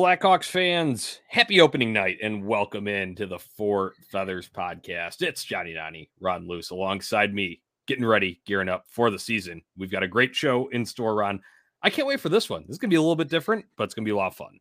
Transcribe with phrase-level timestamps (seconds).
[0.00, 1.20] Blackhawks fans.
[1.28, 5.20] Happy opening night and welcome in to the Four Feathers podcast.
[5.20, 9.60] It's Johnny Donnie, Ron Luce, alongside me, getting ready, gearing up for the season.
[9.76, 11.42] We've got a great show in store, Ron.
[11.82, 12.62] I can't wait for this one.
[12.62, 14.16] This is going to be a little bit different, but it's going to be a
[14.16, 14.58] lot of fun.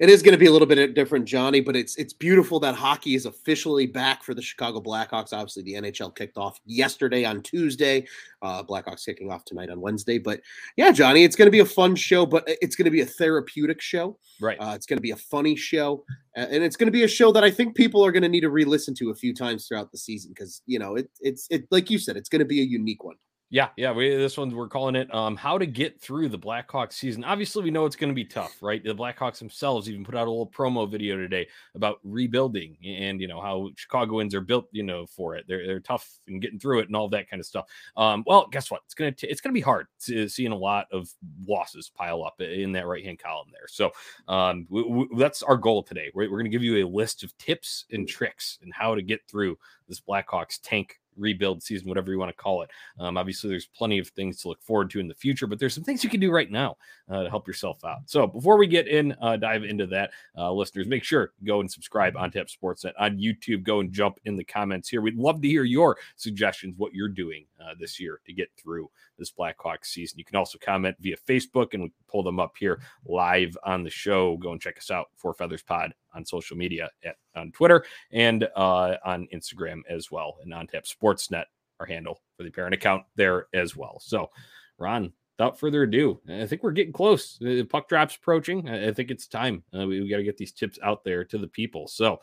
[0.00, 2.74] It is going to be a little bit different, Johnny, but it's it's beautiful that
[2.74, 5.32] hockey is officially back for the Chicago Blackhawks.
[5.32, 8.06] Obviously, the NHL kicked off yesterday on Tuesday.
[8.42, 10.18] Uh, Blackhawks kicking off tonight on Wednesday.
[10.18, 10.40] But
[10.76, 13.06] yeah, Johnny, it's going to be a fun show, but it's going to be a
[13.06, 14.18] therapeutic show.
[14.40, 14.58] Right.
[14.58, 17.30] Uh, it's going to be a funny show, and it's going to be a show
[17.32, 19.92] that I think people are going to need to re-listen to a few times throughout
[19.92, 22.60] the season because you know it, it's it like you said, it's going to be
[22.60, 23.16] a unique one.
[23.52, 23.90] Yeah, yeah.
[23.90, 27.24] We this one we're calling it um how to get through the Blackhawks season.
[27.24, 28.82] Obviously, we know it's going to be tough, right?
[28.82, 33.26] The Blackhawks themselves even put out a little promo video today about rebuilding and you
[33.26, 35.46] know how Chicagoans are built, you know, for it.
[35.48, 37.66] They're they're tough and getting through it and all that kind of stuff.
[37.96, 38.82] Um, well, guess what?
[38.84, 41.10] It's gonna t- it's gonna be hard to, seeing a lot of
[41.44, 43.66] losses pile up in that right hand column there.
[43.66, 43.90] So
[44.28, 46.12] um, we, we, that's our goal today.
[46.14, 49.26] We're, we're gonna give you a list of tips and tricks and how to get
[49.28, 52.70] through this Blackhawks tank rebuild season, whatever you want to call it.
[52.98, 55.74] Um, obviously, there's plenty of things to look forward to in the future, but there's
[55.74, 56.76] some things you can do right now
[57.08, 57.98] uh, to help yourself out.
[58.06, 61.70] So before we get in, uh, dive into that, uh, listeners, make sure go and
[61.70, 63.62] subscribe on Tap Sportsnet on YouTube.
[63.62, 65.00] Go and jump in the comments here.
[65.00, 68.90] We'd love to hear your suggestions, what you're doing uh, this year to get through
[69.18, 70.18] this Blackhawks season.
[70.18, 73.90] You can also comment via Facebook, and we pull them up here live on the
[73.90, 74.36] show.
[74.38, 78.48] Go and check us out, Four Feathers Pod, on social media at on Twitter and
[78.56, 81.44] uh, on Instagram as well, and on Tap Sportsnet,
[81.78, 83.98] our handle for the parent account there as well.
[84.00, 84.30] So,
[84.78, 87.38] Ron, without further ado, I think we're getting close.
[87.40, 88.68] The puck drop's approaching.
[88.68, 89.64] I think it's time.
[89.74, 91.88] Uh, we, we got to get these tips out there to the people.
[91.88, 92.20] So,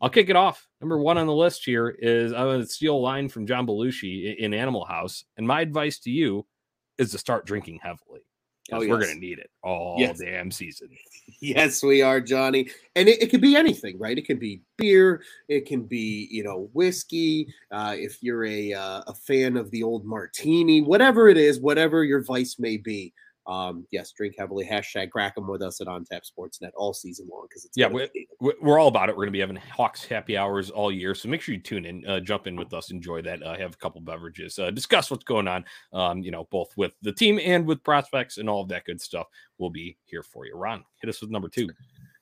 [0.00, 0.66] I'll kick it off.
[0.80, 3.66] Number one on the list here is I'm going to steal a line from John
[3.66, 5.24] Belushi in Animal House.
[5.36, 6.46] And my advice to you
[6.98, 8.20] is to start drinking heavily.
[8.72, 8.90] Oh, yes.
[8.90, 10.20] we're going to need it all yes.
[10.20, 10.88] damn season.
[11.40, 12.70] Yes, we are, Johnny.
[12.94, 14.16] And it, it could be anything, right?
[14.16, 15.22] It could be beer.
[15.48, 17.52] It can be, you know, whiskey.
[17.70, 22.04] Uh, if you're a, uh, a fan of the old martini, whatever it is, whatever
[22.04, 23.12] your vice may be,
[23.46, 24.64] um, yes, drink heavily.
[24.64, 27.86] Hashtag crack them with us at On Tap Sportsnet all season long because it's yeah,
[27.86, 28.08] we're,
[28.60, 29.12] we're, all about it.
[29.12, 31.84] We're going to be having Hawks happy hours all year, so make sure you tune
[31.84, 33.42] in, uh, jump in with us, enjoy that.
[33.42, 35.64] Uh, have a couple beverages, uh, discuss what's going on.
[35.92, 39.00] Um, you know, both with the team and with prospects and all of that good
[39.00, 39.26] stuff.
[39.58, 40.56] We'll be here for you.
[40.56, 41.68] Ron, hit us with number two.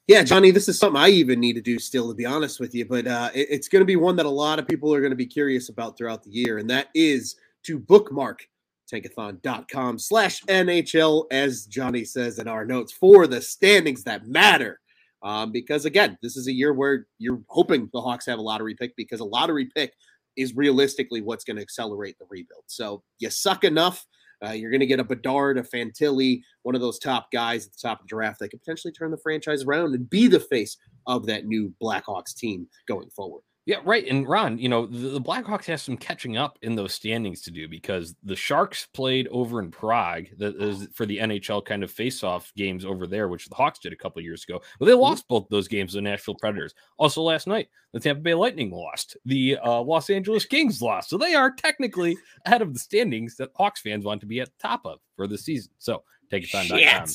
[0.07, 2.75] Yeah, Johnny, this is something I even need to do still, to be honest with
[2.75, 2.87] you.
[2.87, 5.11] But uh, it, it's going to be one that a lot of people are going
[5.11, 8.49] to be curious about throughout the year, and that is to bookmark
[8.93, 14.81] tankathon.com slash NHL, as Johnny says in our notes, for the standings that matter.
[15.23, 18.75] Um, because again, this is a year where you're hoping the Hawks have a lottery
[18.75, 19.93] pick because a lottery pick
[20.37, 22.63] is realistically what's going to accelerate the rebuild.
[22.67, 24.07] So you suck enough.
[24.45, 27.73] Uh, you're going to get a Bedard, a Fantilli, one of those top guys at
[27.73, 30.39] the top of the draft that could potentially turn the franchise around and be the
[30.39, 30.77] face
[31.09, 33.43] of that new Blackhawks team going forward.
[33.69, 34.07] Yeah, right.
[34.07, 37.51] And Ron, you know, the, the, Blackhawks have some catching up in those standings to
[37.51, 41.91] do because the Sharks played over in Prague that is for the NHL kind of
[41.91, 44.63] face-off games over there, which the Hawks did a couple years ago.
[44.79, 45.03] But they mm-hmm.
[45.03, 46.75] lost both those games to the Nashville Predators.
[46.97, 49.19] Also last night, the Tampa Bay Lightning lost.
[49.27, 51.11] The uh, Los Angeles Kings lost.
[51.11, 54.49] So they are technically ahead of the standings that Hawks fans want to be at
[54.49, 55.73] the top of for the season.
[55.77, 57.07] So take it tankathon.com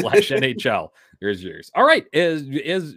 [0.00, 0.88] slash NHL.
[1.20, 1.70] Here's yours.
[1.76, 2.06] All right.
[2.12, 2.96] Is is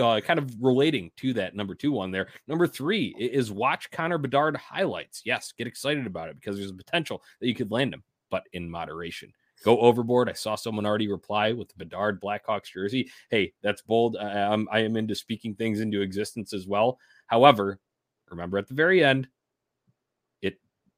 [0.00, 2.28] uh, kind of relating to that number two one there.
[2.48, 5.22] Number three is watch Connor Bedard highlights.
[5.24, 8.44] Yes, get excited about it because there's a potential that you could land him, but
[8.52, 9.32] in moderation.
[9.62, 10.30] Go overboard.
[10.30, 13.10] I saw someone already reply with the Bedard Blackhawks jersey.
[13.30, 14.16] Hey, that's bold.
[14.16, 16.98] I, I am into speaking things into existence as well.
[17.26, 17.78] However,
[18.30, 19.28] remember at the very end,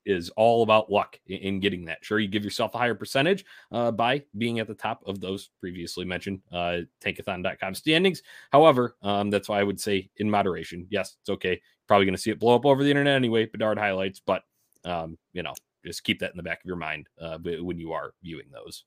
[0.04, 2.04] is all about luck in, getting that.
[2.04, 5.50] Sure, you give yourself a higher percentage uh, by being at the top of those
[5.60, 8.22] previously mentioned uh, tankathon.com standings.
[8.50, 10.86] However, um, that's why I would say in moderation.
[10.90, 11.60] Yes, it's okay.
[11.86, 14.42] Probably going to see it blow up over the internet anyway, Bedard highlights, but
[14.84, 15.54] um, you know,
[15.84, 18.84] just keep that in the back of your mind uh, when you are viewing those.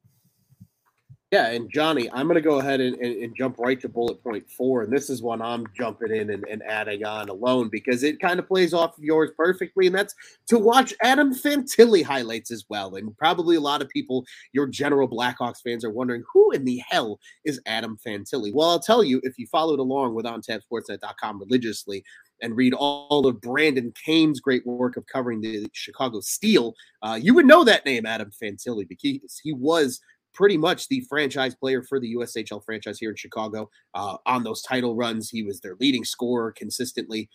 [1.36, 4.24] Yeah, and Johnny, I'm going to go ahead and, and, and, jump right to bullet
[4.24, 4.84] point four.
[4.84, 8.40] And this is one I'm jumping in and, and adding on alone because it kind
[8.40, 9.88] of plays off of yours perfectly.
[9.88, 10.16] And that's
[10.48, 12.96] to watch Adam Fantilli highlights as well.
[12.96, 14.24] And probably a lot of people,
[14.54, 18.54] your general Blackhawks fans, are wondering who in the hell is Adam Fantilli?
[18.54, 22.06] Well, I'll tell you, if you followed along with OnTapSportsNet.com religiously,
[22.42, 27.34] and read all of Brandon Kane's great work of covering the Chicago Steel, uh, you
[27.34, 30.02] would know that name, Adam Fantilli, because he was
[30.36, 33.70] pretty much the franchise player for the USHL franchise here in Chicago.
[33.96, 37.30] Uh, on those title runs, he was their leading scorer consistently.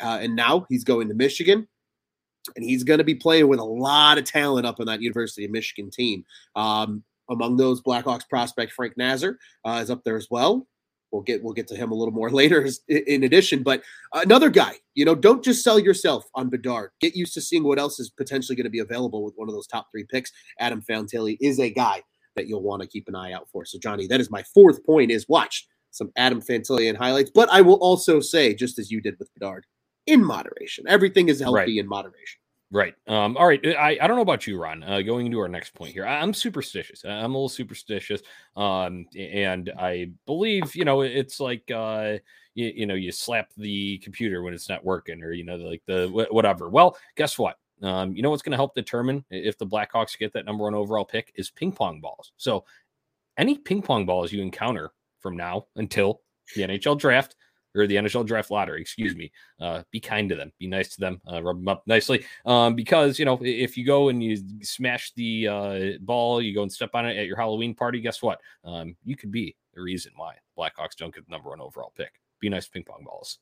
[0.00, 1.68] Uh, and now he's going to Michigan.
[2.56, 5.44] And he's going to be playing with a lot of talent up on that University
[5.44, 6.24] of Michigan team.
[6.54, 10.66] Um, among those, Blackhawks prospect Frank Nazar uh, is up there as well.
[11.10, 13.62] we'll get we'll get to him a little more later in addition.
[13.62, 16.90] But another guy, you know, don't just sell yourself on Bedard.
[17.00, 19.54] Get used to seeing what else is potentially going to be available with one of
[19.54, 20.30] those top three picks.
[20.58, 22.02] Adam Fantilli is a guy
[22.36, 23.64] that you'll want to keep an eye out for.
[23.64, 27.30] So Johnny, that is my fourth point: is watch some Adam Fantilli highlights.
[27.30, 29.64] But I will also say, just as you did with Bedard,
[30.06, 30.84] in moderation.
[30.88, 31.68] Everything is healthy right.
[31.68, 32.40] in moderation.
[32.70, 32.94] Right.
[33.06, 33.64] Um, all right.
[33.64, 34.82] I, I don't know about you, Ron.
[34.82, 37.04] Uh, going into our next point here, I, am superstitious.
[37.04, 38.20] I'm a little superstitious.
[38.56, 42.14] Um, and I believe, you know, it's like, uh,
[42.54, 45.82] you, you know, you slap the computer when it's not working or, you know, like
[45.86, 46.68] the whatever.
[46.68, 47.56] Well, guess what?
[47.84, 50.74] Um, you know what's going to help determine if the Blackhawks get that number one
[50.74, 52.32] overall pick is ping pong balls.
[52.36, 52.64] So
[53.36, 56.20] any ping pong balls you encounter from now until
[56.54, 57.36] the NHL draft,
[57.76, 59.32] or the NHL draft lottery, excuse me.
[59.60, 62.24] Uh, be kind to them, be nice to them, uh, rub them up nicely.
[62.46, 66.62] Um, because you know, if you go and you smash the uh, ball, you go
[66.62, 68.40] and step on it at your Halloween party, guess what?
[68.64, 72.12] Um, you could be the reason why Blackhawks don't get the number one overall pick.
[72.40, 73.38] Be nice ping pong balls.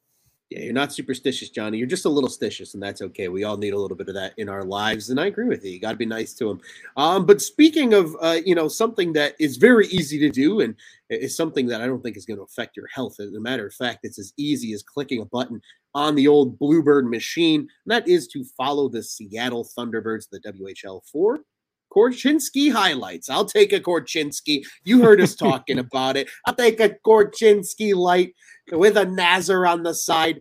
[0.53, 1.79] Yeah, you're not superstitious, Johnny.
[1.79, 3.29] You're just a little stitious, and that's okay.
[3.29, 5.65] We all need a little bit of that in our lives, and I agree with
[5.65, 5.71] you.
[5.71, 6.61] You got to be nice to them.
[6.99, 10.75] Um, but speaking of, uh, you know, something that is very easy to do, and
[11.09, 13.19] is something that I don't think is going to affect your health.
[13.19, 15.61] As a matter of fact, it's as easy as clicking a button
[15.95, 17.61] on the old Bluebird machine.
[17.61, 21.41] And that is to follow the Seattle Thunderbirds, the WHL for
[21.95, 23.29] Korchinski highlights.
[23.29, 24.65] I'll take a Korchinski.
[24.85, 26.29] You heard us talking about it.
[26.47, 28.35] I'll take a Korchinski light
[28.71, 30.41] with a Nazar on the side.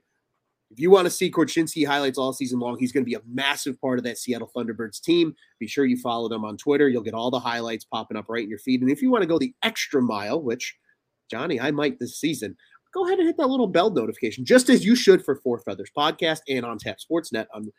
[0.71, 3.21] If you want to see Korchinski highlights all season long, he's going to be a
[3.27, 5.35] massive part of that Seattle Thunderbirds team.
[5.59, 6.87] Be sure you follow them on Twitter.
[6.87, 8.81] You'll get all the highlights popping up right in your feed.
[8.81, 10.77] And if you want to go the extra mile, which
[11.29, 12.55] Johnny, I might this season,
[12.93, 15.91] go ahead and hit that little bell notification, just as you should for Four Feathers
[15.97, 17.69] Podcast and on Tap Sportsnet on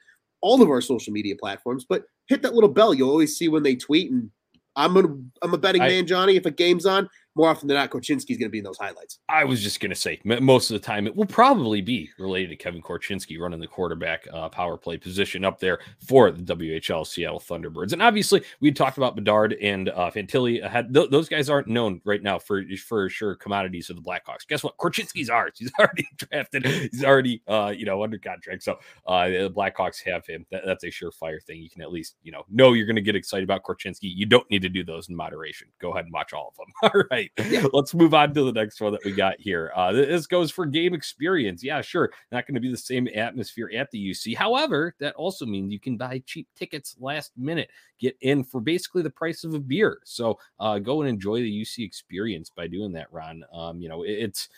[0.43, 1.87] all of our social media platforms.
[1.89, 2.93] But hit that little bell.
[2.93, 4.11] You'll always see when they tweet.
[4.11, 4.31] And
[4.77, 5.05] I'm a,
[5.43, 6.37] I'm a betting I, man, Johnny.
[6.37, 9.19] If a game's on, more often than not, Korchinski's going to be in those highlights.
[9.29, 12.51] I was just going to say, most of the time, it will probably be related
[12.51, 17.07] to Kevin Korchinski running the quarterback uh, power play position up there for the WHL
[17.07, 17.93] Seattle Thunderbirds.
[17.95, 20.67] And obviously, we talked about Bedard and uh, Fantilli.
[20.69, 24.47] Had th- those guys aren't known right now for for sure commodities of the Blackhawks.
[24.47, 24.77] Guess what?
[24.77, 25.55] Korchinski's ours.
[25.57, 26.67] He's already drafted.
[26.67, 28.63] He's already uh, you know under contract.
[28.63, 30.45] So uh, the Blackhawks have him.
[30.51, 31.63] That, that's a surefire thing.
[31.63, 34.01] You can at least you know know you're going to get excited about Korchinski.
[34.03, 35.69] You don't need to do those in moderation.
[35.81, 36.67] Go ahead and watch all of them.
[36.83, 37.51] All right right.
[37.53, 37.67] Yeah.
[37.73, 39.73] Let's move on to the next one that we got here.
[39.75, 41.63] Uh, this goes for game experience.
[41.63, 42.11] Yeah, sure.
[42.31, 44.37] Not going to be the same atmosphere at the UC.
[44.37, 49.03] However, that also means you can buy cheap tickets last minute, get in for basically
[49.03, 49.99] the price of a beer.
[50.05, 53.45] So uh, go and enjoy the UC experience by doing that, Ron.
[53.53, 54.49] Um, you know, it, it's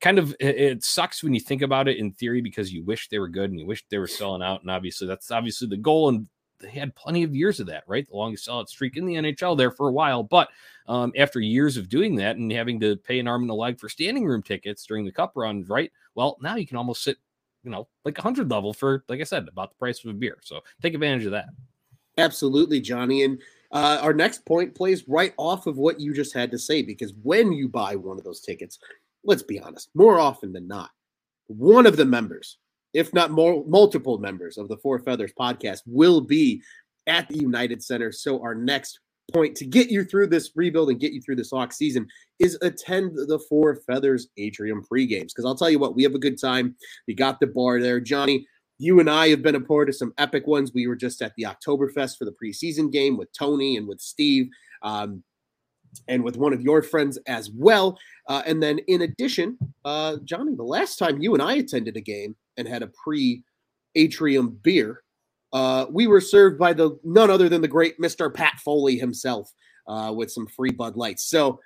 [0.00, 3.18] kind of it sucks when you think about it in theory because you wish they
[3.18, 6.10] were good and you wish they were selling out and obviously that's obviously the goal
[6.10, 6.28] and
[6.60, 8.06] they had plenty of years of that, right?
[8.08, 10.22] The longest solid streak in the NHL there for a while.
[10.22, 10.48] But
[10.86, 13.78] um, after years of doing that and having to pay an arm and a leg
[13.78, 15.90] for standing room tickets during the cup runs, right?
[16.14, 17.18] Well, now you can almost sit,
[17.64, 20.14] you know, like a hundred level for, like I said, about the price of a
[20.14, 20.38] beer.
[20.42, 21.46] So take advantage of that.
[22.18, 23.24] Absolutely, Johnny.
[23.24, 23.40] And
[23.72, 27.12] uh, our next point plays right off of what you just had to say because
[27.22, 28.78] when you buy one of those tickets,
[29.24, 30.90] let's be honest, more often than not,
[31.48, 32.58] one of the members
[32.94, 36.62] if not more, multiple members of the Four Feathers podcast will be
[37.06, 38.12] at the United Center.
[38.12, 39.00] So our next
[39.32, 42.06] point to get you through this rebuild and get you through this off season
[42.38, 45.32] is attend the Four Feathers Atrium pre-games.
[45.32, 46.76] Because I'll tell you what, we have a good time.
[47.06, 48.00] We got the bar there.
[48.00, 48.46] Johnny,
[48.78, 50.72] you and I have been a part of some epic ones.
[50.74, 54.48] We were just at the Oktoberfest for the preseason game with Tony and with Steve.
[54.82, 55.22] Um,
[56.08, 57.98] and with one of your friends as well.
[58.28, 62.00] Uh, and then, in addition, uh, Johnny, the last time you and I attended a
[62.00, 63.42] game and had a pre
[63.94, 65.02] atrium beer,
[65.52, 68.32] uh, we were served by the none other than the great Mr.
[68.32, 69.52] Pat Foley himself
[69.88, 71.28] uh, with some free Bud Lights.
[71.28, 71.60] So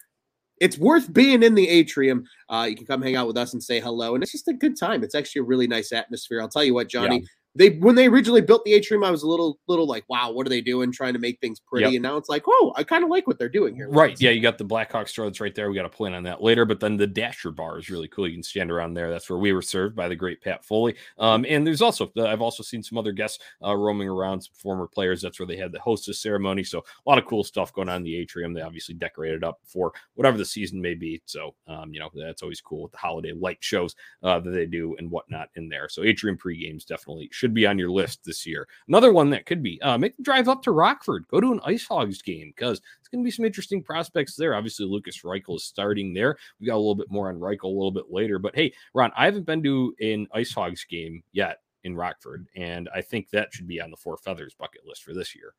[0.61, 2.25] it's worth being in the atrium.
[2.51, 4.53] Uh, you can come hang out with us and say hello, and it's just a
[4.53, 5.03] good time.
[5.03, 6.41] It's actually a really nice atmosphere.
[6.41, 7.21] I'll tell you what, Johnny.
[7.21, 10.31] Yeah they when they originally built the atrium, I was a little little like, wow,
[10.31, 10.93] what are they doing?
[10.93, 11.95] Trying to make things pretty, yep.
[11.95, 13.89] and now it's like, oh, I kind of like what they're doing here.
[13.89, 14.21] Right?
[14.21, 15.69] Yeah, you got the Blackhawk Strodes right there.
[15.69, 18.29] We got a point on that later, but then the Dasher bar is really cool.
[18.29, 19.11] You can stand around there.
[19.11, 20.95] That's where we were served by the great Pat Foley.
[21.19, 24.87] Um, and there's also I've also seen some other guests uh, roaming around, some former
[24.87, 25.21] players.
[25.21, 26.63] That's where they had the hostess ceremony.
[26.63, 28.55] So a lot of cool stuff going on in the atrium.
[28.55, 31.21] They obviously decorated up for whatever the season may be.
[31.25, 34.67] So um, you know that's always cool with the holiday light shows uh, that they
[34.67, 35.89] do and whatnot in there.
[35.89, 38.69] So atrium pre games definitely should be on your list this year.
[38.87, 41.61] Another one that could be uh, make the drive up to Rockford, go to an
[41.65, 44.55] Ice Hogs game because it's going to be some interesting prospects there.
[44.55, 46.37] Obviously, Lukas Reichel is starting there.
[46.61, 49.11] We got a little bit more on Reichel a little bit later, but hey, Ron,
[49.17, 53.49] I haven't been to an Ice Hogs game yet in Rockford, and I think that
[53.55, 55.55] should be on the Four Feathers bucket list for this year.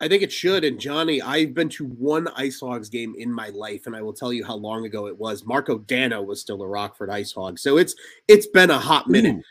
[0.00, 0.64] I think it should.
[0.64, 4.12] And Johnny, I've been to one Ice Hogs game in my life, and I will
[4.12, 5.46] tell you how long ago it was.
[5.46, 7.94] Marko Dano was still a Rockford Ice Hog, so it's
[8.28, 9.36] it's been a hot minute.
[9.36, 9.42] Ooh.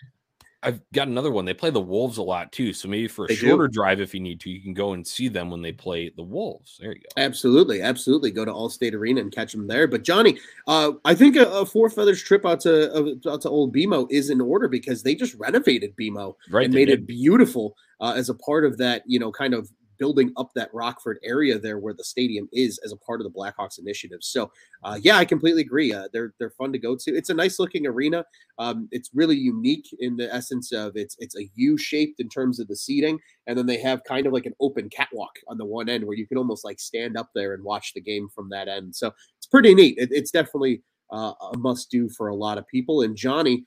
[0.64, 1.46] I've got another one.
[1.46, 2.74] They play the Wolves a lot too.
[2.74, 3.74] So maybe for a they shorter do.
[3.74, 6.24] drive, if you need to, you can go and see them when they play the
[6.24, 6.78] Wolves.
[6.80, 7.22] There you go.
[7.22, 8.32] Absolutely, absolutely.
[8.32, 9.88] Go to Allstate Arena and catch them there.
[9.88, 13.50] But Johnny, uh, I think a, a, four feathers trip out to uh, out to
[13.50, 17.00] Old BMO is in order because they just renovated BMO right, and made did.
[17.02, 19.04] it beautiful uh, as a part of that.
[19.06, 19.70] You know, kind of
[20.04, 23.32] building up that Rockford area there where the stadium is as a part of the
[23.32, 24.20] Blackhawks initiative.
[24.20, 24.52] So,
[24.84, 25.94] uh, yeah, I completely agree.
[25.94, 27.16] Uh, they're they're fun to go to.
[27.16, 28.26] It's a nice looking arena.
[28.60, 32.60] Um, it's really unique in the essence of it's it's a U shaped in terms
[32.60, 33.18] of the seating,
[33.48, 36.18] and then they have kind of like an open catwalk on the one end where
[36.18, 38.94] you can almost like stand up there and watch the game from that end.
[38.94, 39.98] So it's pretty neat.
[39.98, 40.84] It, it's definitely
[41.14, 43.04] uh, a must do for a lot of people.
[43.04, 43.64] And Johnny,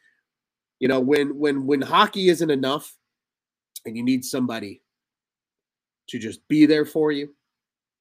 [0.80, 2.94] you know, when when when hockey isn't enough,
[3.86, 4.82] and you need somebody
[6.08, 7.28] to just be there for you,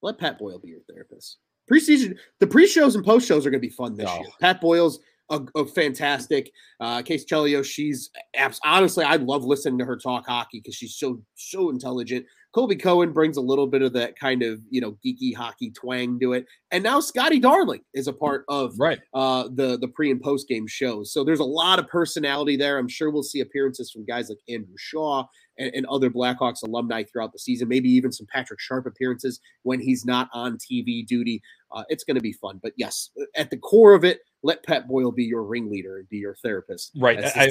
[0.02, 1.38] let Pat Boyle be your therapist.
[1.72, 4.20] Preseason, the pre-shows and post-shows are going to be fun this oh.
[4.20, 4.28] year.
[4.40, 6.52] Pat Boyle's a, a fantastic.
[6.80, 10.96] Uh, Caley Chelios, she's abs- honestly, I love listening to her talk hockey because she's
[10.96, 12.26] so so intelligent.
[12.54, 16.20] Colby Cohen brings a little bit of that kind of you know geeky hockey twang
[16.20, 20.12] to it, and now Scotty Darling is a part of right uh, the the pre
[20.12, 21.12] and post game shows.
[21.12, 22.78] So there's a lot of personality there.
[22.78, 25.26] I'm sure we'll see appearances from guys like Andrew Shaw
[25.58, 27.68] and, and other Blackhawks alumni throughout the season.
[27.68, 31.42] Maybe even some Patrick Sharp appearances when he's not on TV duty.
[31.72, 32.60] Uh, it's going to be fun.
[32.62, 36.18] But yes, at the core of it, let Pat Boyle be your ringleader and be
[36.18, 36.92] your therapist.
[36.96, 37.18] Right.
[37.18, 37.50] I,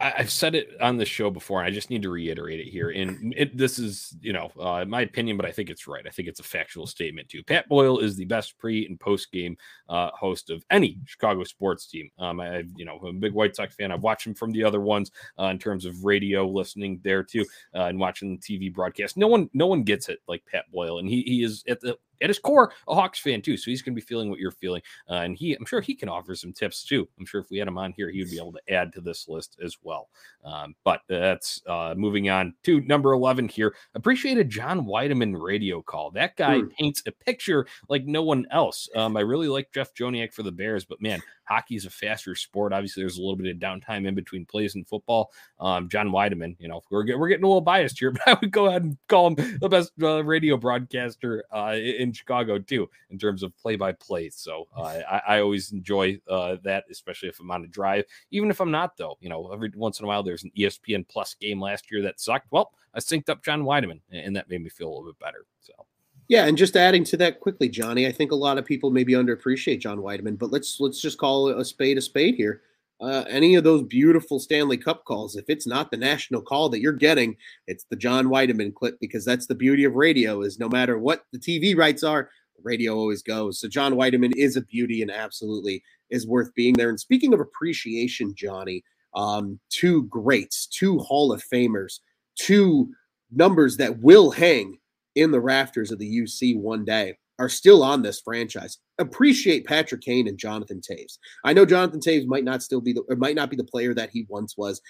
[0.00, 2.90] have said it on the show before, and I just need to reiterate it here.
[2.90, 6.04] And it, this is, you know, uh, my opinion, but I think it's right.
[6.04, 7.44] I think it's a factual statement too.
[7.44, 9.56] Pat Boyle is the best pre and post game
[9.88, 12.10] uh, host of any Chicago sports team.
[12.18, 13.92] Um, I, you know, I'm a big White Sox fan.
[13.92, 17.46] I've watched him from the other ones uh, in terms of radio listening there too,
[17.76, 19.16] uh, and watching the TV broadcast.
[19.16, 21.96] No one, no one gets it like Pat Boyle, and he he is at the
[22.20, 23.56] at his core a Hawks fan too.
[23.56, 25.94] So he's going to be feeling what you're feeling, uh, and he I'm sure he
[25.94, 27.08] can offer some tips too.
[27.18, 29.00] I'm sure if we had him on here, he would be able to add to
[29.00, 30.08] this list as well.
[30.44, 33.74] Um, but that's uh, moving on to number 11 here.
[33.94, 36.10] Appreciated John Wiedeman radio call.
[36.10, 36.70] That guy mm.
[36.72, 38.88] paints a picture like no one else.
[38.94, 42.34] Um, I really like Jeff Joniak for the Bears, but man, hockey is a faster
[42.34, 42.72] sport.
[42.72, 45.32] Obviously, there's a little bit of downtime in between plays in football.
[45.58, 48.52] Um, John Wiedeman, you know, we're, we're getting a little biased here, but I would
[48.52, 53.18] go ahead and call him the best uh, radio broadcaster uh, in Chicago too, in
[53.18, 54.30] terms of play by play.
[54.30, 58.04] So uh, I, I, always enjoy uh, that, especially if I'm on a drive.
[58.30, 61.08] Even if I'm not, though, you know, every once in a while there's an ESPN
[61.08, 62.46] Plus game last year that sucked.
[62.50, 65.46] Well, I synced up John Wiedeman, and that made me feel a little bit better.
[65.60, 65.72] So.
[66.30, 69.14] Yeah, and just adding to that quickly, Johnny, I think a lot of people maybe
[69.14, 72.62] underappreciate John Wiedeman, but let's let's just call a spade a spade here.
[73.00, 76.78] Uh, any of those beautiful Stanley Cup calls, if it's not the national call that
[76.78, 80.68] you're getting, it's the John Wiedeman clip because that's the beauty of radio is no
[80.68, 82.30] matter what the TV rights are,
[82.62, 83.58] radio always goes.
[83.58, 86.90] So John Wiedeman is a beauty and absolutely is worth being there.
[86.90, 88.84] And speaking of appreciation, Johnny,
[89.16, 91.98] um, two greats, two Hall of Famers,
[92.36, 92.92] two
[93.32, 94.78] numbers that will hang
[95.14, 98.78] in the rafters of the UC one day are still on this franchise.
[98.98, 101.18] Appreciate Patrick Kane and Jonathan Toews.
[101.44, 104.10] I know Jonathan Toews might not still be the might not be the player that
[104.10, 104.80] he once was.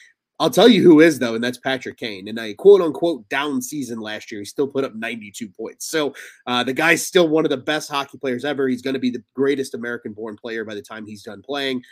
[0.40, 2.26] I'll tell you who is though, and that's Patrick Kane.
[2.26, 5.86] And a quote unquote down season last year, he still put up 92 points.
[5.86, 6.14] So
[6.46, 8.66] uh, the guy's still one of the best hockey players ever.
[8.66, 11.82] He's going to be the greatest American born player by the time he's done playing.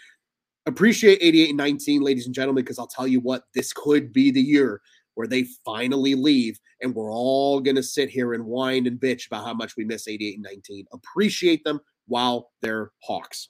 [0.67, 4.31] Appreciate 88 and 19, ladies and gentlemen, because I'll tell you what, this could be
[4.31, 4.81] the year
[5.15, 9.27] where they finally leave and we're all going to sit here and whine and bitch
[9.27, 10.87] about how much we miss 88 and 19.
[10.93, 13.49] Appreciate them while they're Hawks.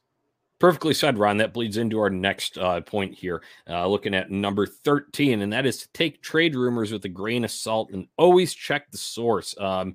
[0.59, 1.37] Perfectly said, Ron.
[1.37, 5.67] That bleeds into our next uh, point here, uh, looking at number 13, and that
[5.67, 9.55] is to take trade rumors with a grain of salt and always check the source.
[9.59, 9.95] Um,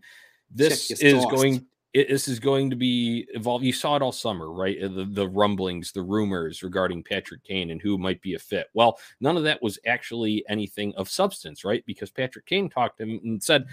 [0.50, 3.64] this is going it, this is going to be evolved.
[3.64, 4.82] You saw it all summer, right?
[4.82, 8.68] Uh, the, the rumblings, the rumors regarding Patrick Kane and who might be a fit.
[8.74, 11.84] Well, none of that was actually anything of substance, right?
[11.86, 13.66] Because Patrick Kane talked to him and said,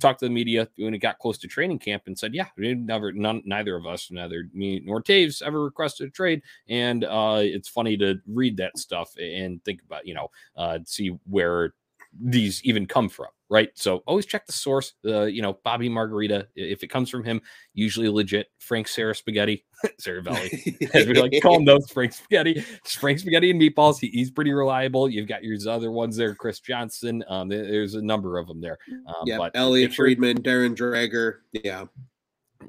[0.00, 3.12] talked to the media when it got close to training camp and said, "Yeah, never,
[3.12, 7.68] none, neither of us, neither me nor Toews, ever requested a trade." And uh, it's
[7.68, 11.74] funny to read that stuff and think about, you know, uh, see where
[12.20, 13.70] these even come from right?
[13.74, 14.94] So always check the source.
[15.06, 17.40] Uh, you know, Bobby Margarita, if it comes from him,
[17.72, 18.48] usually legit.
[18.58, 19.64] Frank Sarah Spaghetti,
[20.00, 24.00] Seravalli, as we like call him those Frank Spaghetti, Frank Spaghetti and meatballs.
[24.00, 25.08] He, he's pretty reliable.
[25.08, 27.22] You've got your other ones there, Chris Johnston.
[27.28, 28.78] Um, there's a number of them there.
[29.06, 31.36] Um, yeah, but Elliotte Friedman, Darren Dreger.
[31.52, 31.84] Yeah,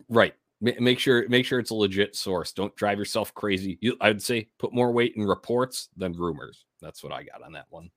[0.07, 0.35] right.
[0.61, 2.51] Make sure make sure it's a legit source.
[2.53, 3.77] Don't drive yourself crazy.
[3.81, 6.65] You, I would say put more weight in reports than rumors.
[6.81, 7.89] That's what I got on that one.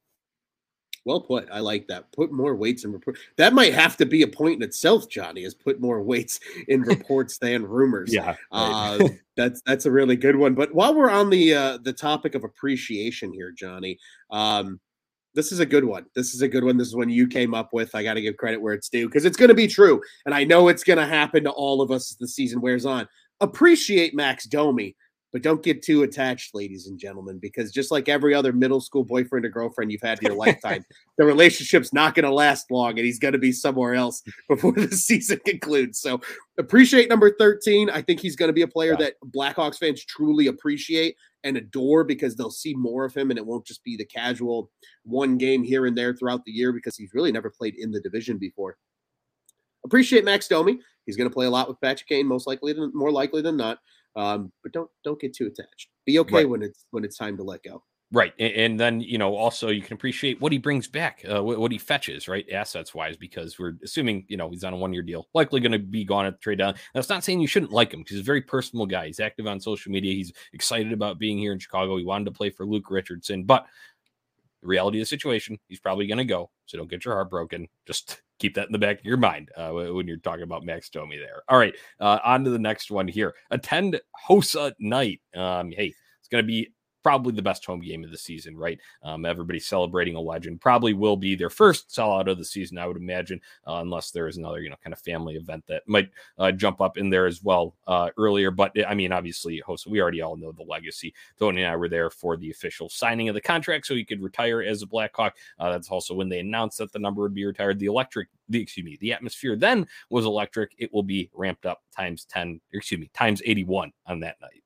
[1.04, 1.48] Well put.
[1.50, 2.12] I like that.
[2.12, 3.20] Put more weights in reports.
[3.36, 5.44] That might have to be a point in itself, Johnny.
[5.44, 8.12] Is put more weights in reports than rumors.
[8.12, 8.98] Yeah, uh,
[9.36, 10.54] that's that's a really good one.
[10.54, 13.98] But while we're on the uh, the topic of appreciation here, Johnny,
[14.30, 14.80] um,
[15.34, 16.06] this is a good one.
[16.14, 16.76] This is a good one.
[16.76, 17.94] This is one you came up with.
[17.94, 20.34] I got to give credit where it's due because it's going to be true, and
[20.34, 23.08] I know it's going to happen to all of us as the season wears on.
[23.40, 24.96] Appreciate Max Domi
[25.32, 29.04] but don't get too attached, ladies and gentlemen, because just like every other middle school
[29.04, 30.84] boyfriend or girlfriend you've had in your lifetime,
[31.18, 34.32] the relationship's not going to last long and he's going to be somewhere else mm.
[34.48, 36.00] before the season concludes.
[36.00, 36.20] So
[36.58, 37.90] appreciate number 13.
[37.90, 39.06] I think he's going to be a player yeah.
[39.06, 43.46] that Blackhawks fans truly appreciate and adore because they'll see more of him and it
[43.46, 44.70] won't just be the casual
[45.04, 48.00] one game here and there throughout the year because he's really never played in the
[48.00, 48.76] division before.
[49.84, 50.78] Appreciate Max Domi.
[51.06, 53.56] He's going to play a lot with Patrick Kane, most likely, than, more likely than
[53.56, 53.78] not.
[54.18, 55.88] Um, but don't don't get too attached.
[56.04, 56.48] Be okay right.
[56.48, 57.84] when it's when it's time to let go.
[58.10, 61.44] Right, and, and, then you know also you can appreciate what he brings back, uh,
[61.44, 64.76] what, what, he fetches, right, assets wise, because we're assuming you know he's on a
[64.76, 66.74] one year deal, likely going to be gone at the trade down.
[66.94, 69.06] That's not saying you shouldn't like him because he's a very personal guy.
[69.06, 70.14] He's active on social media.
[70.14, 71.98] He's excited about being here in Chicago.
[71.98, 73.66] He wanted to play for Luke Richardson, but
[74.62, 76.50] the reality of the situation, he's probably going to go.
[76.64, 77.68] So don't get your heart broken.
[77.86, 80.88] Just keep that in the back of your mind uh, when you're talking about Max
[80.88, 81.42] Domi there.
[81.48, 83.34] All right, uh, on to the next one here.
[83.50, 85.20] Attend Hossa night.
[85.34, 86.68] Um, hey, it's going to be
[87.08, 88.78] probably the best home game of the season, right?
[89.02, 89.24] Um,
[89.60, 90.60] celebrating a legend.
[90.60, 94.28] Probably will be their first sellout of the season, I would imagine, uh, unless there
[94.28, 97.24] is another, you know, kind of family event that might uh, jump up in there
[97.24, 98.50] as well uh, earlier.
[98.50, 101.14] But I mean, obviously, Hossa, we already all know the legacy.
[101.38, 104.20] Tony and I were there for the official signing of the contract, so he could
[104.20, 105.34] retire as a Blackhawk.
[105.58, 107.78] Uh, that's also when they announced that the number would be retired.
[107.78, 110.74] The electric, the excuse me, the atmosphere then was electric.
[110.76, 114.62] It will be ramped up times ten, excuse me, times eighty one on that night.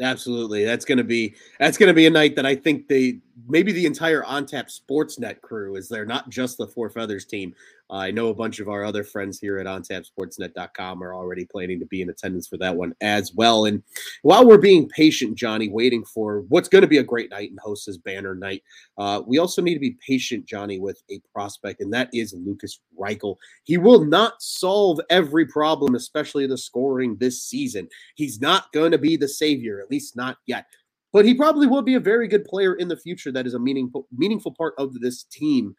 [0.00, 0.64] Absolutely.
[0.64, 3.72] That's going to be that's going to be a night that I think they maybe
[3.72, 7.54] the entire OnTap Sportsnet crew is there, not just the Four Feathers team.
[7.90, 11.80] Uh, I know a bunch of our other friends here at OnTapSportsnet.com are already planning
[11.80, 13.64] to be in attendance for that one as well.
[13.64, 13.82] And
[14.22, 17.58] while we're being patient, Johnny, waiting for what's going to be a great night and
[17.58, 18.62] Hossa's banner night,
[18.96, 22.80] uh, we also need to be patient, Johnny, with a prospect, and that is Lukas
[22.98, 23.36] Reichel.
[23.64, 27.88] He will not solve every problem, especially the scoring this season.
[28.14, 30.66] He's not going to be the savior, at least not yet
[31.12, 33.58] but he probably will be a very good player in the future that is a
[33.58, 35.74] meaningful meaningful part of this team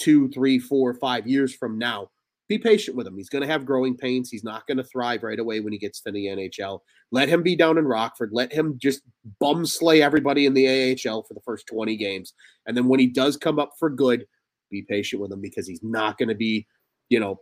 [0.00, 2.10] two three four five years from now.
[2.48, 3.16] Be patient with him.
[3.16, 4.30] He's going to have growing pains.
[4.30, 7.42] He's not going to thrive right away when he gets to the nhl let him
[7.42, 8.30] be down in rockford.
[8.32, 9.02] Let him just
[9.40, 12.34] bum slay everybody in the ahl for the first 20 games.
[12.66, 14.26] And then when he does come up for good
[14.70, 16.66] be patient with him because he's not going to be
[17.08, 17.40] you know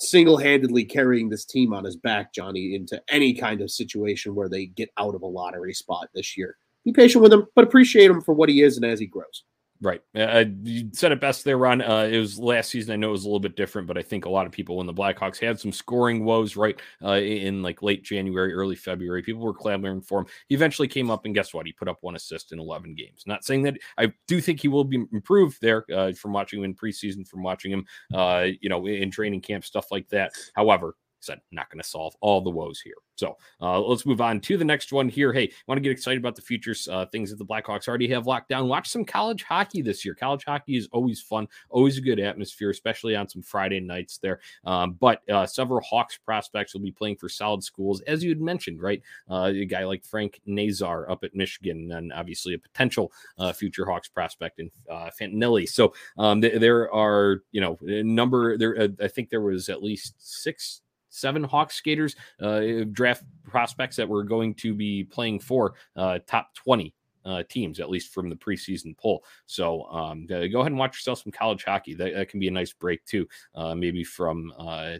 [0.00, 4.66] single-handedly carrying this team on his back, Johnny, into any kind of situation where they
[4.66, 6.56] get out of a lottery spot this year.
[6.84, 9.44] Be patient with him, but appreciate him for what he is and as he grows.
[9.80, 10.00] Right.
[10.12, 11.80] Uh, you said it best there, Ron.
[11.82, 12.92] Uh, it was last season.
[12.92, 14.76] I know it was a little bit different, but I think a lot of people,
[14.76, 19.22] when the Blackhawks had some scoring woes, right, uh, in like late January, early February,
[19.22, 20.26] people were clamoring for him.
[20.48, 21.64] He eventually came up, and guess what?
[21.64, 23.22] He put up one assist in 11 games.
[23.24, 26.64] Not saying that I do think he will be improved there uh, from watching him
[26.64, 30.32] in preseason, from watching him, uh, you know, in training camp, stuff like that.
[30.56, 32.94] However, said not going to solve all the woes here.
[33.16, 35.32] So uh, let's move on to the next one here.
[35.32, 38.28] Hey, want to get excited about the futures, uh, things that the Blackhawks already have
[38.28, 38.68] locked down.
[38.68, 40.14] Watch some college hockey this year.
[40.14, 44.38] College hockey is always fun, always a good atmosphere, especially on some Friday nights there.
[44.64, 48.40] Um, but uh, several Hawks prospects will be playing for solid schools, as you had
[48.40, 49.02] mentioned, right?
[49.28, 53.84] Uh, a guy like Frank Nazar up at Michigan, and obviously a potential uh, future
[53.84, 55.68] Hawks prospect in uh, Fantilli.
[55.68, 58.88] So um, th- there are, you know, a number there.
[59.02, 60.82] I think there was at least six
[61.18, 66.54] seven Hawks skaters, uh, draft prospects that were going to be playing for uh, top
[66.54, 69.24] 20 uh, teams, at least from the preseason poll.
[69.46, 71.94] So um, go ahead and watch yourself some college hockey.
[71.94, 74.94] That, that can be a nice break too, uh, maybe from uh,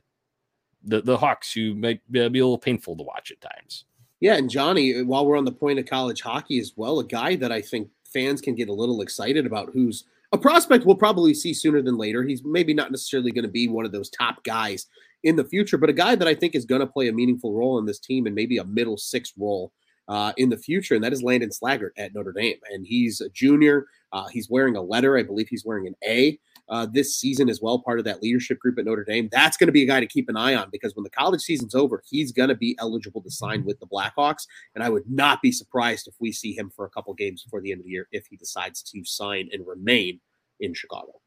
[0.85, 3.85] the the Hawks, who might be a little painful to watch at times.
[4.21, 7.37] Yeah, and Johnny, while we're on the point of college hockey as well, a guy
[7.37, 11.35] that I think fans can get a little excited about, who's a prospect we'll probably
[11.35, 12.23] see sooner than later.
[12.23, 14.87] He's maybe not necessarily going to be one of those top guys
[15.25, 17.53] in the future, but a guy that I think is going to play a meaningful
[17.53, 19.73] role in this team and maybe a middle six role
[20.09, 22.57] uh, in the future, and that is Landon Slaggert at Notre Dame.
[22.71, 23.87] And he's a junior.
[24.13, 25.19] Uh, he's wearing a letter.
[25.19, 26.39] I believe he's wearing an A
[26.71, 29.29] uh, this season as well, part of that leadership group at Notre Dame.
[29.31, 31.43] That's going to be a guy to keep an eye on because when the college
[31.43, 34.47] season's over, he's going to be eligible to sign with the Blackhawks.
[34.75, 37.61] And I would not be surprised if we see him for a couple games before
[37.61, 40.21] the end of the year if he decides to sign and remain
[40.61, 41.21] in Chicago.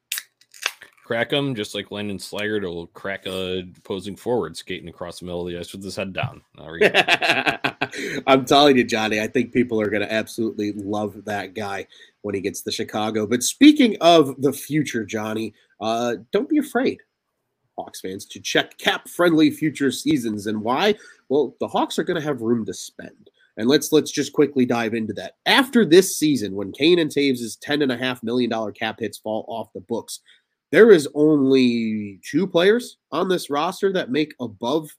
[1.03, 5.41] Crack him just like Landon Slaggert will crack a opposing forward skating across the middle
[5.41, 6.41] of the ice with his head down.
[8.27, 11.87] I'm telling you, Johnny, I think people are going to absolutely love that guy
[12.21, 13.25] when he gets to Chicago.
[13.25, 16.99] But speaking of the future, Johnny, uh, don't be afraid,
[17.77, 20.47] Hawks fans, to check cap friendly future seasons.
[20.47, 20.95] And why?
[21.29, 23.29] Well, the Hawks are going to have room to spend.
[23.57, 25.33] And let's let's just quickly dive into that.
[25.45, 29.17] After this season, when Kane and Toews' ten and a half million dollar cap hits
[29.17, 30.21] fall off the books,
[30.71, 34.89] there is only two players on this roster that make above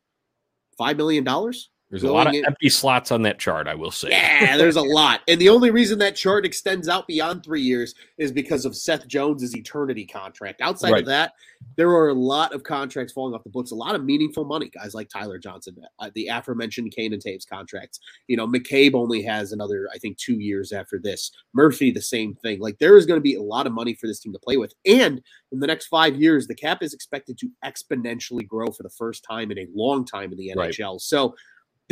[0.77, 1.71] five million dollars.
[1.93, 2.47] There's a lot of in.
[2.47, 4.09] empty slots on that chart, I will say.
[4.13, 5.21] Yeah, there's a lot.
[5.29, 9.07] And the only reason that chart extends out beyond three years is because of Seth
[9.07, 10.63] Jones's eternity contract.
[10.63, 11.03] Outside right.
[11.03, 11.35] of that,
[11.77, 14.71] there are a lot of contracts falling off the books, a lot of meaningful money.
[14.71, 18.01] Guys like Tyler Johnson, uh, the aforementioned Kane and Toews contracts.
[18.27, 21.31] You know, McCabe only has another, I think, two years after this.
[21.53, 22.59] Murphy, the same thing.
[22.59, 24.57] Like there is going to be a lot of money for this team to play
[24.57, 24.73] with.
[24.87, 25.21] And
[25.53, 29.25] in the next five years, the cap is expected to exponentially grow for the first
[29.29, 30.93] time in a long time in the NHL.
[30.93, 31.01] Right.
[31.03, 31.35] So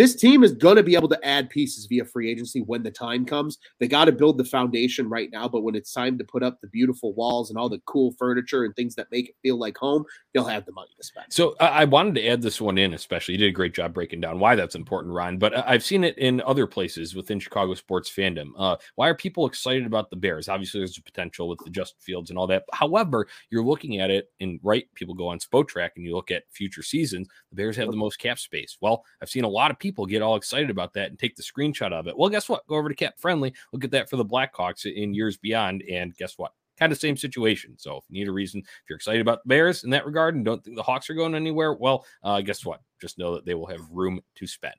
[0.00, 2.90] this team is going to be able to add pieces via free agency when the
[2.90, 3.58] time comes.
[3.80, 6.58] They got to build the foundation right now, but when it's time to put up
[6.62, 9.76] the beautiful walls and all the cool furniture and things that make it feel like
[9.76, 11.26] home, they'll have the money to spend.
[11.28, 13.34] So I wanted to add this one in, especially.
[13.34, 15.36] You did a great job breaking down why that's important, Ron.
[15.36, 18.52] But I've seen it in other places within Chicago sports fandom.
[18.56, 20.48] Uh, why are people excited about the Bears?
[20.48, 22.64] Obviously, there's a potential with the Justin Fields and all that.
[22.72, 26.44] However, you're looking at it, and right, people go on Spotrac and you look at
[26.50, 27.28] future seasons.
[27.50, 28.78] The Bears have the most cap space.
[28.80, 31.42] Well, I've seen a lot of people get all excited about that and take the
[31.42, 32.16] screenshot of it.
[32.16, 32.66] Well, guess what?
[32.66, 36.16] Go over to Cap Friendly, look at that for the Blackhawks in years beyond, and
[36.16, 36.52] guess what?
[36.78, 37.74] Kind of same situation.
[37.76, 40.34] So if you need a reason, if you're excited about the Bears in that regard
[40.34, 42.80] and don't think the Hawks are going anywhere, well, uh, guess what?
[43.00, 44.74] Just know that they will have room to spend.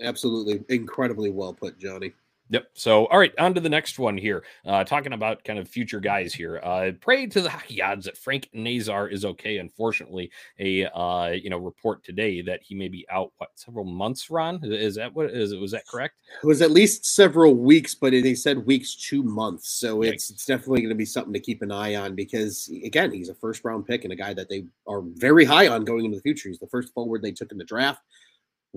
[0.00, 2.12] Absolutely, incredibly well put, Johnny.
[2.48, 2.68] Yep.
[2.74, 4.44] So, all right, on to the next one here.
[4.64, 6.60] Uh, talking about kind of future guys here.
[6.62, 9.58] Uh, pray to the hockey odds that Frank Nazar is okay.
[9.58, 10.30] Unfortunately,
[10.60, 14.30] a uh, you know report today that he may be out what several months.
[14.30, 15.60] Ron, is that what is it?
[15.60, 16.14] was that correct?
[16.42, 19.70] It was at least several weeks, but they said weeks, two months.
[19.70, 23.12] So it's it's definitely going to be something to keep an eye on because again,
[23.12, 26.04] he's a first round pick and a guy that they are very high on going
[26.04, 26.48] into the future.
[26.48, 28.02] He's the first forward they took in the draft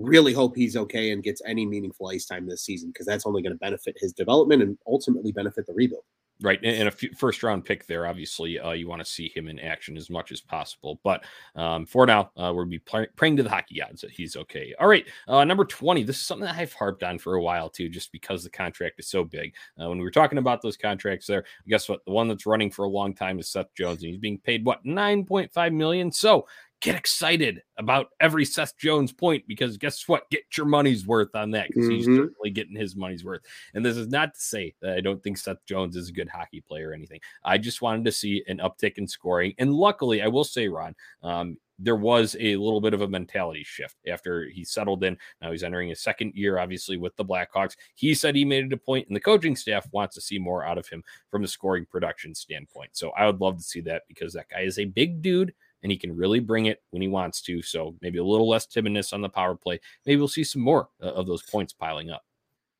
[0.00, 3.42] really hope he's okay and gets any meaningful ice time this season because that's only
[3.42, 6.04] going to benefit his development and ultimately benefit the rebuild.
[6.42, 8.06] Right, and a first round pick there.
[8.06, 10.98] Obviously, uh, you want to see him in action as much as possible.
[11.04, 11.22] But
[11.54, 14.74] um, for now, uh, we'll be praying to the hockey gods that he's okay.
[14.80, 16.02] All right, uh, number twenty.
[16.02, 18.98] This is something that I've harped on for a while too, just because the contract
[18.98, 19.52] is so big.
[19.78, 22.02] Uh, when we were talking about those contracts, there, guess what?
[22.06, 24.64] The one that's running for a long time is Seth Jones, and he's being paid
[24.64, 26.10] what nine point five million.
[26.10, 26.46] So
[26.80, 30.30] get excited about every Seth Jones point because guess what?
[30.30, 31.94] Get your money's worth on that because mm-hmm.
[31.94, 33.42] he's certainly getting his money's worth.
[33.74, 36.28] And this is not to say that I don't think Seth Jones is a good
[36.28, 37.20] hockey player or anything.
[37.44, 39.54] I just wanted to see an uptick in scoring.
[39.58, 43.64] And luckily, I will say, Ron, um, there was a little bit of a mentality
[43.64, 45.16] shift after he settled in.
[45.40, 47.76] Now he's entering his second year, obviously, with the Blackhawks.
[47.94, 50.64] He said he made it a point, and the coaching staff wants to see more
[50.64, 52.90] out of him from the scoring production standpoint.
[52.92, 55.90] So I would love to see that because that guy is a big dude and
[55.90, 57.62] he can really bring it when he wants to.
[57.62, 59.80] So maybe a little less timidness on the power play.
[60.06, 62.24] Maybe we'll see some more uh, of those points piling up.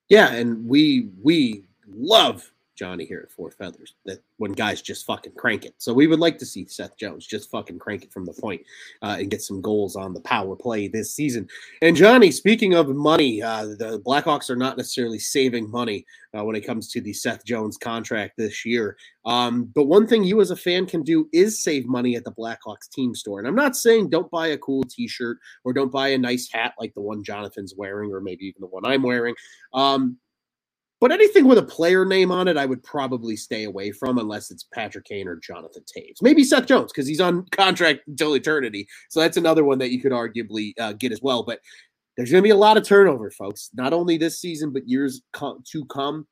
[0.08, 5.34] Yeah, and we we love Johnny here at Four Feathers that when guys just fucking
[5.34, 5.74] crank it.
[5.76, 8.62] So we would like to see Seth Jones just fucking crank it from the point,
[9.02, 11.46] uh, and get some goals on the power play this season.
[11.82, 16.56] And Johnny, speaking of money, uh, the Blackhawks are not necessarily saving money uh, when
[16.56, 18.96] it comes to the Seth Jones contract this year.
[19.26, 22.32] Um, but one thing you as a fan can do is save money at the
[22.32, 23.40] Blackhawks team store.
[23.40, 26.72] And I'm not saying don't buy a cool T-shirt or don't buy a nice hat
[26.78, 29.34] like the one Jonathan's wearing, or maybe even the one I'm wearing.
[29.74, 30.16] Um,
[31.00, 34.50] but anything with a player name on it, I would probably stay away from unless
[34.50, 36.20] it's Patrick Kane or Jonathan Toews.
[36.20, 38.86] Maybe Seth Jones because he's on contract until eternity.
[39.08, 41.42] So that's another one that you could arguably uh, get as well.
[41.42, 41.60] But
[42.16, 43.70] there's going to be a lot of turnover, folks.
[43.72, 46.26] Not only this season, but years to come.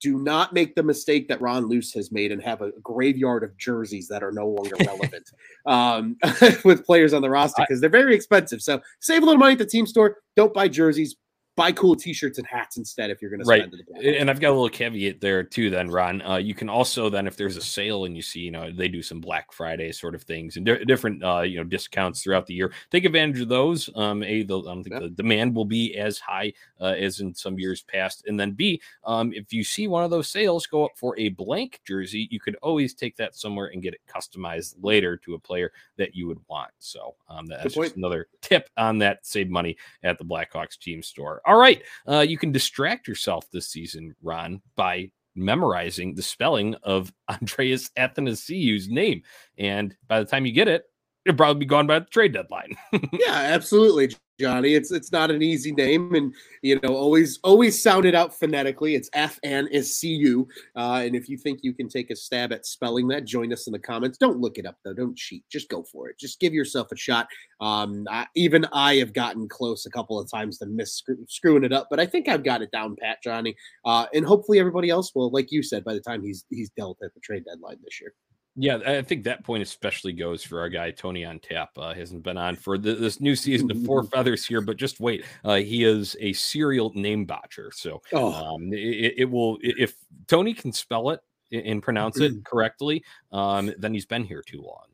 [0.00, 3.56] Do not make the mistake that Ron Luce has made and have a graveyard of
[3.58, 5.28] jerseys that are no longer relevant
[5.66, 6.16] um,
[6.64, 8.62] with players on the roster because they're very expensive.
[8.62, 10.18] So save a little money at the team store.
[10.36, 11.16] Don't buy jerseys
[11.58, 13.70] buy cool t-shirts and hats instead if you're going to right.
[14.02, 15.68] And I've got a little caveat there too.
[15.68, 18.50] Then Ron, uh, you can also then if there's a sale and you see you
[18.50, 21.64] know they do some Black Friday sort of things and di- different uh, you know
[21.64, 22.72] discounts throughout the year.
[22.90, 23.90] Take advantage of those.
[23.96, 27.34] Um, a, the, I don't think the demand will be as high uh, as in
[27.34, 28.24] some years past.
[28.26, 31.30] And then B, um, if you see one of those sales go up for a
[31.30, 35.38] blank jersey, you could always take that somewhere and get it customized later to a
[35.38, 36.70] player that you would want.
[36.78, 39.26] So um, that's just another tip on that.
[39.26, 41.40] Save money at the Blackhawks team store.
[41.48, 41.82] All right.
[42.06, 48.88] Uh, you can distract yourself this season, Ron, by memorizing the spelling of Andreas Athanasiou's
[48.88, 49.22] name.
[49.56, 50.84] And by the time you get it,
[51.24, 52.76] it'll probably be gone by the trade deadline.
[53.12, 54.14] yeah, absolutely.
[54.38, 54.74] Johnny.
[54.74, 58.94] It's it's not an easy name, and you know always always sound it out phonetically.
[58.94, 60.48] It's F N S C U.
[60.76, 63.66] Uh, and if you think you can take a stab at spelling that, join us
[63.66, 64.18] in the comments.
[64.18, 64.94] Don't look it up though.
[64.94, 65.44] Don't cheat.
[65.50, 66.18] Just go for it.
[66.18, 67.26] Just give yourself a shot.
[67.60, 71.72] Um, I, even I have gotten close a couple of times to miss screwing it
[71.72, 73.56] up, but I think I've got it down pat, Johnny.
[73.84, 76.98] Uh, and hopefully everybody else will, like you said, by the time he's he's dealt
[77.02, 78.14] at the trade deadline this year.
[78.60, 81.70] Yeah, I think that point especially goes for our guy Tony on tap.
[81.76, 84.98] Uh, hasn't been on for the, this new season of Four Feathers here, but just
[84.98, 85.24] wait.
[85.44, 88.32] Uh, he is a serial name botcher, so oh.
[88.32, 89.58] um, it, it, will.
[89.60, 89.94] If
[90.26, 91.20] Tony can spell it
[91.52, 94.86] and pronounce it correctly, um, then he's been here too long.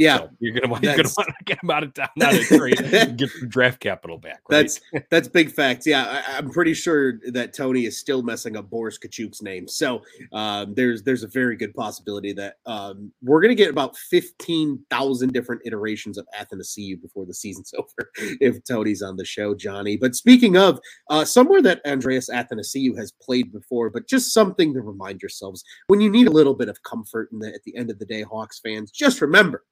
[0.00, 2.34] Yeah, so you're gonna want, you're gonna want to get him out of town, out
[2.34, 2.78] of trade,
[3.18, 4.40] get some draft capital back.
[4.48, 4.62] Right?
[4.62, 5.86] That's that's big facts.
[5.86, 9.68] Yeah, I, am pretty sure that Tony is still messing up Boris Katchouk's name.
[9.68, 10.00] So
[10.32, 15.34] um, there's there's a very good possibility that um, we're gonna get about fifteen thousand
[15.34, 19.98] different iterations of Athanasiou before the season's over if Tony's on the show, Johnny.
[19.98, 24.80] But speaking of uh, somewhere that Andreas Athanasiou has played before, but just something to
[24.80, 27.90] remind yourselves when you need a little bit of comfort in the, at the end
[27.90, 29.62] of the day, Hawks fans, just remember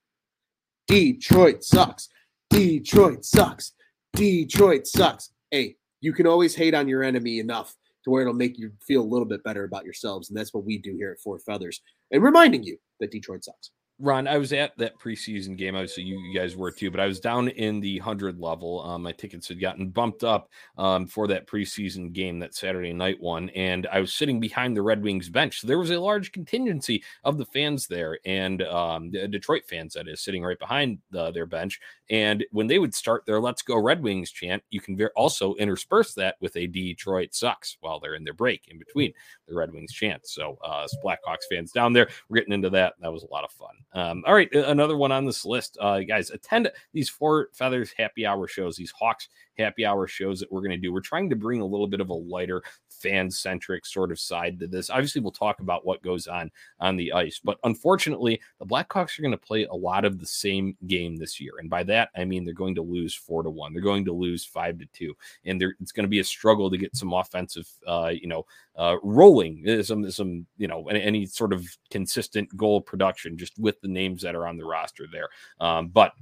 [0.89, 2.09] Detroit sucks.
[2.49, 3.73] Detroit sucks.
[4.13, 5.29] Detroit sucks.
[5.51, 9.03] Hey, you can always hate on your enemy enough to where it'll make you feel
[9.03, 10.29] a little bit better about yourselves.
[10.29, 13.69] And that's what we do here at Four Feathers and reminding you that Detroit sucks.
[14.01, 15.75] Ron, I was at that preseason game.
[15.75, 18.81] Obviously, you, you guys were too, but I was down in the hundred level.
[18.81, 23.19] Um, my tickets had gotten bumped up um, for that preseason game, that Saturday night
[23.19, 25.59] one, and I was sitting behind the Red Wings bench.
[25.59, 29.95] So there was a large contingency of the fans there, and um, the Detroit fans
[29.95, 31.81] that is sitting right behind uh, their bench.
[32.09, 36.13] And when they would start their "Let's Go Red Wings" chant, you can also intersperse
[36.13, 39.11] that with a "Detroit sucks" while they're in their break in between
[39.45, 40.25] the Red Wings chant.
[40.25, 42.93] So, uh, Blackhawks fans down there, we're getting into that.
[43.01, 43.75] That was a lot of fun.
[43.93, 46.29] Um, all right, another one on this list, uh, guys.
[46.29, 50.71] Attend these Four Feathers Happy Hour shows, these Hawks Happy Hour shows that we're going
[50.71, 50.93] to do.
[50.93, 54.59] We're trying to bring a little bit of a lighter, fan centric sort of side
[54.59, 54.89] to this.
[54.89, 59.21] Obviously, we'll talk about what goes on on the ice, but unfortunately, the Blackhawks are
[59.21, 62.25] going to play a lot of the same game this year, and by that I
[62.25, 63.73] mean they're going to lose four to one.
[63.73, 66.77] They're going to lose five to two, and it's going to be a struggle to
[66.77, 71.25] get some offensive, uh, you know, uh, rolling, uh, some some you know any, any,
[71.25, 75.29] sort of consistent goal production just with the names that are on the roster there.
[75.59, 76.13] Um, but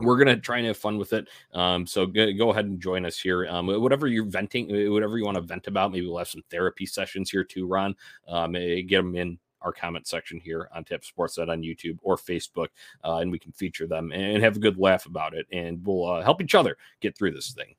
[0.00, 1.28] we're gonna try and have fun with it.
[1.52, 3.46] Um, so go, go, ahead and join us here.
[3.48, 6.86] Um, whatever you're venting, whatever you want to vent about, maybe we'll have some therapy
[6.86, 7.96] sessions here too, Ron.
[8.28, 12.16] Um, eh, get them in our comment section here on Tap Sportsnet on YouTube or
[12.16, 12.68] Facebook,
[13.04, 16.08] uh, and we can feature them and have a good laugh about it, and we'll
[16.08, 17.74] uh, help each other get through this thing.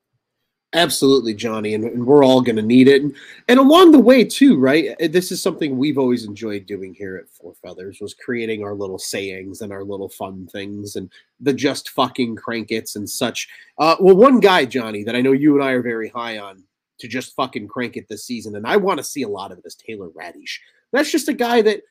[0.74, 3.02] Absolutely, Johnny, and, and we're all going to need it.
[3.02, 3.16] And,
[3.48, 4.96] and, along the way, too, right?
[5.02, 8.76] Uh, this is something we've always enjoyed doing here at Four Feathers was creating our
[8.76, 13.50] little sayings and our little fun things and the just fucking crank it's and such.
[13.80, 16.64] Uh, well, one guy, Johnny, that I know you and I are very high on
[17.00, 19.58] to just fucking crank it this season, and I want to see a lot of
[19.58, 20.60] it is Taylor Raddysh.
[20.92, 21.82] That's just a guy that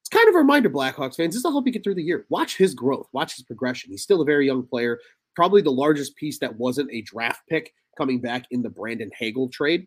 [0.00, 1.34] it's kind of a reminder, Blackhawks fans.
[1.34, 2.24] This will help you get through the year.
[2.30, 3.90] Watch his growth, watch his progression.
[3.90, 4.98] He's still a very young player,
[5.36, 9.48] probably the largest piece that wasn't a draft pick coming back in the Brandon Hagel
[9.48, 9.86] trade.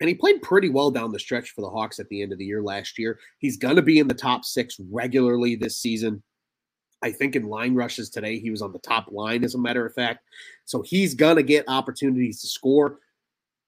[0.00, 2.38] And he played pretty well down the stretch for the Hawks at the end of
[2.38, 3.18] the year last year.
[3.38, 6.22] He's going to be in the top six regularly this season.
[7.02, 9.84] I think in line rushes today, he was on the top line, as a matter
[9.84, 10.24] of fact.
[10.64, 12.98] So he's going to get opportunities to score.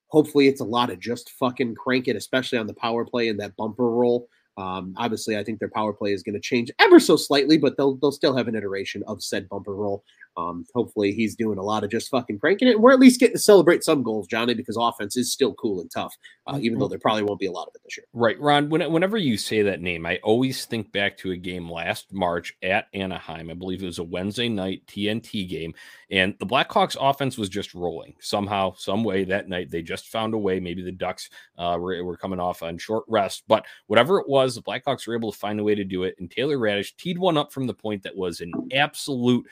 [0.07, 3.39] Hopefully, it's a lot of just fucking crank it, especially on the power play and
[3.39, 4.27] that bumper role.
[4.57, 7.77] Um, obviously, I think their power play is going to change ever so slightly, but
[7.77, 10.03] they'll they'll still have an iteration of said bumper role.
[10.37, 12.79] Um, hopefully, he's doing a lot of just fucking cranking it.
[12.79, 15.89] We're at least getting to celebrate some goals, Johnny, because offense is still cool and
[15.89, 16.91] tough, uh, even though mm-hmm.
[16.91, 18.05] there probably won't be a lot of it this year.
[18.13, 18.69] Right, Ron.
[18.69, 22.55] When, whenever you say that name, I always think back to a game last March
[22.61, 23.49] at Anaheim.
[23.49, 25.73] I believe it was a Wednesday night TNT game,
[26.11, 29.71] and the Blackhawks offense was just rolling somehow, some way that night.
[29.71, 30.59] They just found a way.
[30.59, 34.53] Maybe the Ducks uh, were, were coming off on short rest, but whatever it was,
[34.53, 36.15] the Blackhawks were able to find a way to do it.
[36.19, 39.47] And Taylor Raddysh teed one up from the point that was an absolute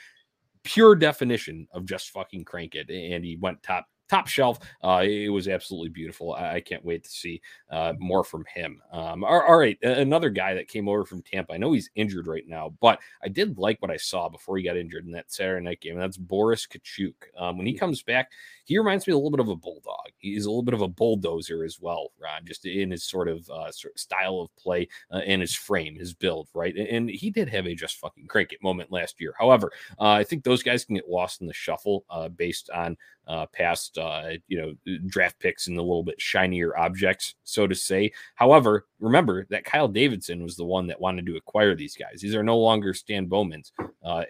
[0.66, 2.90] pure definition of just fucking crank it.
[2.90, 4.58] And he went top top shelf.
[4.82, 6.34] Uh, it was absolutely beautiful.
[6.34, 8.80] I, I can't wait to see uh, more from him.
[8.92, 11.54] Um, all, all right, another guy that came over from Tampa.
[11.54, 14.64] I know he's injured right now, but I did like what I saw before he
[14.64, 17.14] got injured in that Saturday night game, and that's Boris Katchouk.
[17.36, 18.30] Um, when he comes back,
[18.66, 20.10] he reminds me a little bit of a bulldog.
[20.18, 23.48] He's a little bit of a bulldozer as well, Ron, just in his sort of,
[23.48, 26.74] uh, sort of style of play uh, and his frame, his build, right?
[26.74, 29.34] And, and, he did have a just fucking crank it moment last year.
[29.38, 32.96] However, uh, I think those guys can get lost in the shuffle uh, based on
[33.28, 37.74] uh, past, uh, you know, draft picks and the little bit shinier objects, so to
[37.74, 38.10] say.
[38.34, 42.20] However, remember that Kyle Davidson was the one that wanted to acquire these guys.
[42.20, 43.72] These are no longer Stan Bowman's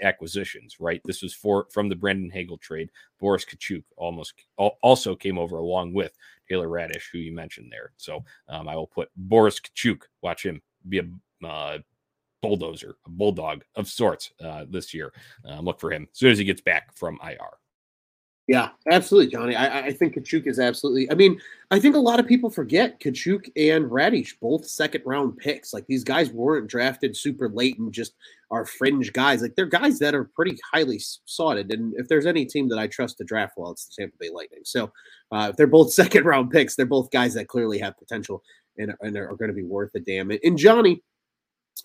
[0.02, 1.00] acquisitions, right?
[1.04, 2.90] This was for from the Brandon Hagel trade.
[3.18, 6.12] Boris Katchouk almost also came over along with
[6.48, 7.92] Taylor Raddysh, who you mentioned there.
[7.96, 10.02] So um, I will put Boris Katchouk.
[10.22, 11.78] Watch him be a uh,
[12.42, 15.12] bulldozer, a bulldog of sorts uh, this year.
[15.44, 17.58] Um, look for him as soon as he gets back from IR.
[18.48, 19.56] Yeah, absolutely, Johnny.
[19.56, 21.10] I, I think Katchouk is absolutely.
[21.10, 21.40] I mean,
[21.72, 25.72] I think a lot of people forget Katchouk and Raddysh, both second round picks.
[25.72, 28.14] Like these guys weren't drafted super late and just
[28.52, 29.42] are fringe guys.
[29.42, 31.58] Like they're guys that are pretty highly sought.
[31.58, 34.30] And if there's any team that I trust to draft well, it's the Tampa Bay
[34.32, 34.62] Lightning.
[34.64, 34.92] So
[35.32, 38.44] uh, if they're both second round picks, they're both guys that clearly have potential
[38.78, 40.30] and, and are going to be worth a damn.
[40.30, 41.02] And Johnny,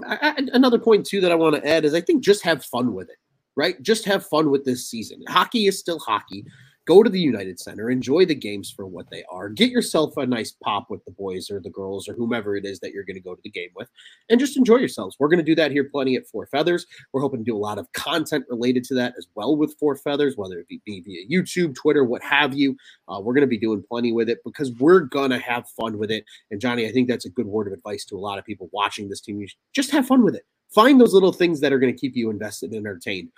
[0.05, 2.63] I, I, another point too that I want to add is I think just have
[2.63, 3.17] fun with it,
[3.55, 3.81] right?
[3.81, 5.21] Just have fun with this season.
[5.27, 6.45] Hockey is still hockey.
[6.87, 9.49] Go to the United Center, enjoy the games for what they are.
[9.49, 12.79] Get yourself a nice pop with the boys or the girls or whomever it is
[12.79, 13.87] that you're going to go to the game with,
[14.29, 15.15] and just enjoy yourselves.
[15.19, 16.87] We're going to do that here plenty at Four Feathers.
[17.13, 19.95] We're hoping to do a lot of content related to that as well with Four
[19.95, 22.75] Feathers, whether it be, be via YouTube, Twitter, what have you.
[23.07, 25.99] Uh, we're going to be doing plenty with it because we're going to have fun
[25.99, 26.25] with it.
[26.49, 28.71] And Johnny, I think that's a good word of advice to a lot of people
[28.73, 29.39] watching this team.
[29.39, 30.45] You just have fun with it.
[30.73, 33.29] Find those little things that are going to keep you invested and entertained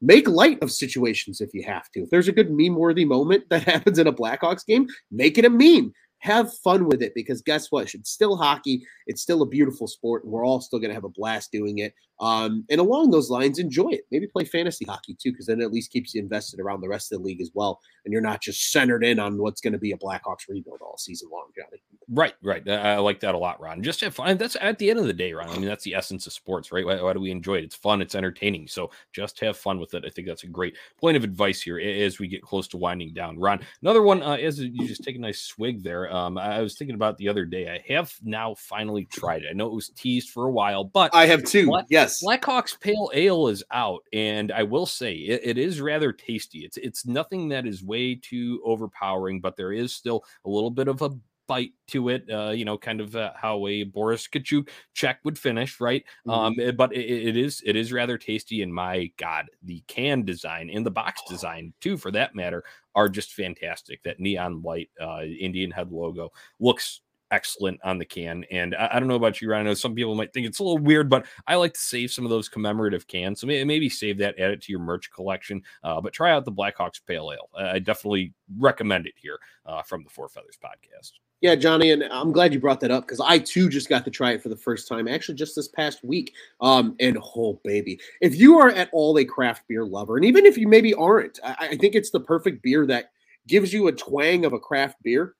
[0.00, 2.02] make light of situations if you have to.
[2.02, 5.44] If there's a good meme worthy moment that happens in a Blackhawks game, make it
[5.44, 7.94] a meme have fun with it because guess what?
[7.94, 8.84] It's still hockey.
[9.06, 11.78] It's still a beautiful sport, and we're all still going to have a blast doing
[11.78, 11.94] it.
[12.20, 14.02] Um, and along those lines, enjoy it.
[14.10, 17.12] Maybe play fantasy hockey too, because then at least keeps you invested around the rest
[17.12, 19.78] of the league as well, and you're not just centered in on what's going to
[19.78, 21.80] be a Blackhawks rebuild all season long, Johnny.
[22.10, 22.66] Right, right.
[22.66, 23.82] I like that a lot, Ron.
[23.82, 24.38] Just have fun.
[24.38, 25.50] That's at the end of the day, Ron.
[25.50, 26.84] I mean, that's the essence of sports, right?
[26.84, 27.64] Why, why do we enjoy it?
[27.64, 28.00] It's fun.
[28.00, 28.66] It's entertaining.
[28.66, 30.04] So just have fun with it.
[30.06, 33.12] I think that's a great point of advice here as we get close to winding
[33.12, 33.38] down.
[33.38, 36.10] Ron, another one uh, as you just take a nice swig there.
[36.10, 37.68] Um, I was thinking about the other day.
[37.68, 39.48] I have now finally tried it.
[39.50, 41.66] I know it was teased for a while, but I have too.
[41.66, 46.12] Black, yes, Blackhawks Pale Ale is out, and I will say it, it is rather
[46.12, 46.60] tasty.
[46.60, 50.88] It's it's nothing that is way too overpowering, but there is still a little bit
[50.88, 51.10] of a
[51.48, 52.30] bite to it.
[52.30, 56.04] Uh, you know, kind of uh, how a Boris Katchouk check would finish, right?
[56.26, 56.30] Mm-hmm.
[56.30, 58.62] Um, eh, but it, it is it is rather tasty.
[58.62, 62.62] And my God, the can design and the box design too, for that matter,
[62.94, 64.02] are just fantastic.
[64.04, 68.44] That neon light uh, Indian head logo looks excellent on the can.
[68.50, 69.66] And I, I, don't know about you, Ryan.
[69.66, 72.10] I know some people might think it's a little weird, but I like to save
[72.10, 73.40] some of those commemorative cans.
[73.40, 75.62] So maybe, maybe save that, add it to your merch collection.
[75.82, 77.50] Uh, but try out the Blackhawks Pale Ale.
[77.56, 81.12] I definitely recommend it here uh, from the Four Feathers podcast.
[81.40, 84.10] Yeah, Johnny, and I'm glad you brought that up because I too just got to
[84.10, 86.34] try it for the first time, actually, just this past week.
[86.60, 90.46] Um, and oh, baby, if you are at all a craft beer lover, and even
[90.46, 93.12] if you maybe aren't, I, I think it's the perfect beer that
[93.46, 95.36] gives you a twang of a craft beer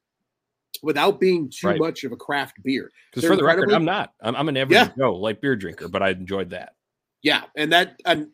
[0.83, 1.79] without being too right.
[1.79, 2.91] much of a craft beer.
[3.13, 4.13] Because for the record, I'm not.
[4.21, 4.91] I'm, I'm an average yeah.
[4.97, 6.75] Joe, light beer drinker, but I enjoyed that.
[7.23, 8.29] Yeah, and that and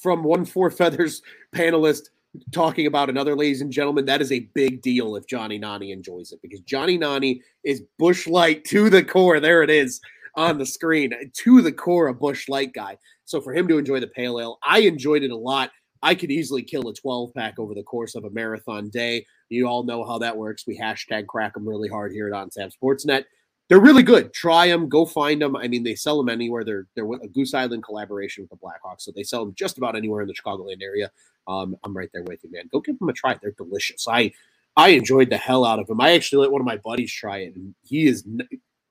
[0.00, 1.22] from one four feathers
[1.54, 2.08] panelist
[2.52, 6.32] talking about another, ladies and gentlemen, that is a big deal if Johnny Nani enjoys
[6.32, 9.40] it because Johnny Nani is Busch Light to the core.
[9.40, 10.00] There it is
[10.36, 12.98] on the screen to the core, a Busch Light guy.
[13.24, 15.70] So for him to enjoy the pale ale, I enjoyed it a lot.
[16.02, 19.26] I could easily kill a 12 pack over the course of a marathon day.
[19.48, 20.66] You all know how that works.
[20.66, 23.24] We hashtag crack them really hard here at On Tap Sportsnet.
[23.68, 24.34] They're really good.
[24.34, 24.88] Try them.
[24.88, 25.56] Go find them.
[25.56, 26.64] I mean, they sell them anywhere.
[26.64, 29.96] They're they're a Goose Island collaboration with the Blackhawks, so they sell them just about
[29.96, 31.10] anywhere in the Chicagoland area.
[31.48, 32.68] Um, I'm right there with you, man.
[32.72, 33.38] Go give them a try.
[33.40, 34.06] They're delicious.
[34.06, 34.32] I
[34.76, 36.00] I enjoyed the hell out of them.
[36.00, 38.26] I actually let one of my buddies try it, and he is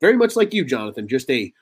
[0.02, 1.08] very much like you, Jonathan.
[1.08, 1.54] Just a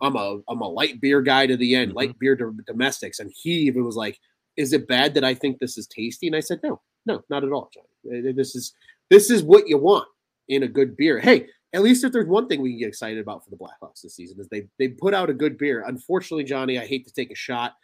[0.00, 1.98] I'm a I'm a light beer guy to the end, mm-hmm.
[1.98, 4.20] light beer to domestics, and he even was like,
[4.56, 6.26] is it bad that I think this is tasty?
[6.26, 8.32] And I said, no, no, not at all, Johnny.
[8.32, 8.74] This is
[9.10, 10.08] this is what you want
[10.48, 11.20] in a good beer.
[11.20, 14.02] Hey, at least if there's one thing we can get excited about for the Blackhawks
[14.02, 15.84] this season is they they put out a good beer.
[15.86, 17.74] Unfortunately, Johnny, I hate to take a shot.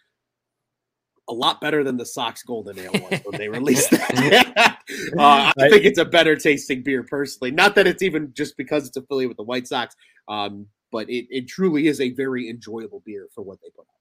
[1.31, 4.78] A lot better than the Sox Golden Ale was when they released that.
[5.18, 7.51] uh, I think it's a better tasting beer, personally.
[7.51, 9.95] Not that it's even just because it's affiliated with the White Sox,
[10.28, 14.01] um, but it, it truly is a very enjoyable beer for what they put out.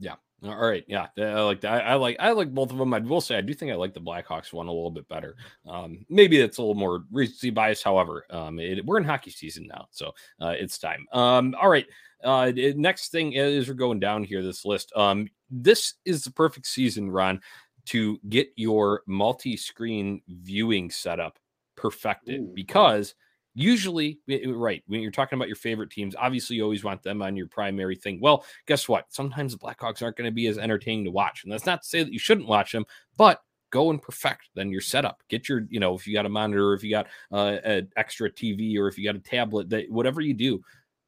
[0.00, 0.14] Yeah,
[0.44, 1.86] all right, yeah, I like that.
[1.86, 2.92] I, like I like both of them.
[2.92, 5.36] I will say I do think I like the Blackhawks one a little bit better.
[5.66, 7.82] Um, maybe it's a little more recency bias.
[7.82, 11.06] However, um, it, we're in hockey season now, so uh, it's time.
[11.12, 11.86] Um, all right.
[12.22, 14.92] Uh, next thing is we're going down here this list.
[14.96, 17.40] Um, this is the perfect season, Ron,
[17.86, 21.38] to get your multi-screen viewing setup
[21.76, 22.52] perfected Ooh.
[22.54, 23.14] because
[23.54, 27.36] usually right when you're talking about your favorite teams obviously you always want them on
[27.36, 31.04] your primary thing well guess what sometimes the blackhawks aren't going to be as entertaining
[31.04, 32.84] to watch and that's not to say that you shouldn't watch them
[33.16, 33.40] but
[33.74, 35.20] go and perfect then your setup.
[35.28, 38.30] Get your, you know, if you got a monitor, if you got uh, an extra
[38.30, 40.62] TV, or if you got a tablet, that whatever you do,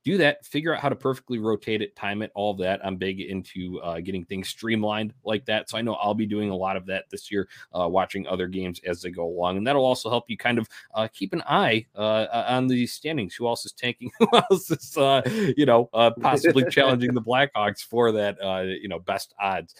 [0.06, 2.94] do that figure out how to perfectly rotate it time it all of that i'm
[2.94, 6.54] big into uh, getting things streamlined like that so i know i'll be doing a
[6.54, 9.84] lot of that this year uh, watching other games as they go along and that'll
[9.84, 13.66] also help you kind of uh, keep an eye uh, on the standings who else
[13.66, 15.20] is tanking who else is uh,
[15.56, 18.36] you know uh, possibly challenging the blackhawks for that
[18.80, 19.74] you know best odds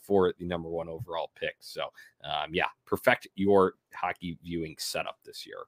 [0.00, 1.86] for the number one overall pick so
[2.22, 5.58] um, yeah perfect your hockey viewing setup this year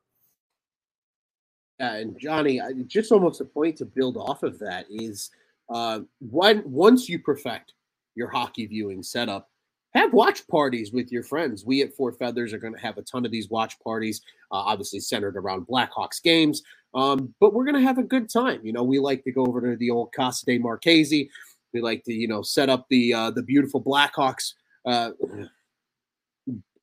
[1.81, 5.31] yeah, and Johnny, just almost a point to build off of that is
[5.69, 7.73] uh, when once you perfect
[8.15, 9.51] your hockey viewing setup,
[9.95, 11.65] have watch parties with your friends.
[11.65, 14.21] We at Four Feathers are going to have a ton of these watch parties,
[14.51, 16.63] uh, obviously centered around Blackhawks games.
[16.95, 18.61] Um, but we're going to have a good time.
[18.65, 21.29] You know, we like to go over to the old Casa de Marchese.
[21.73, 24.55] We like to, you know, set up the uh, the beautiful Blackhawks.
[24.87, 25.11] Uh,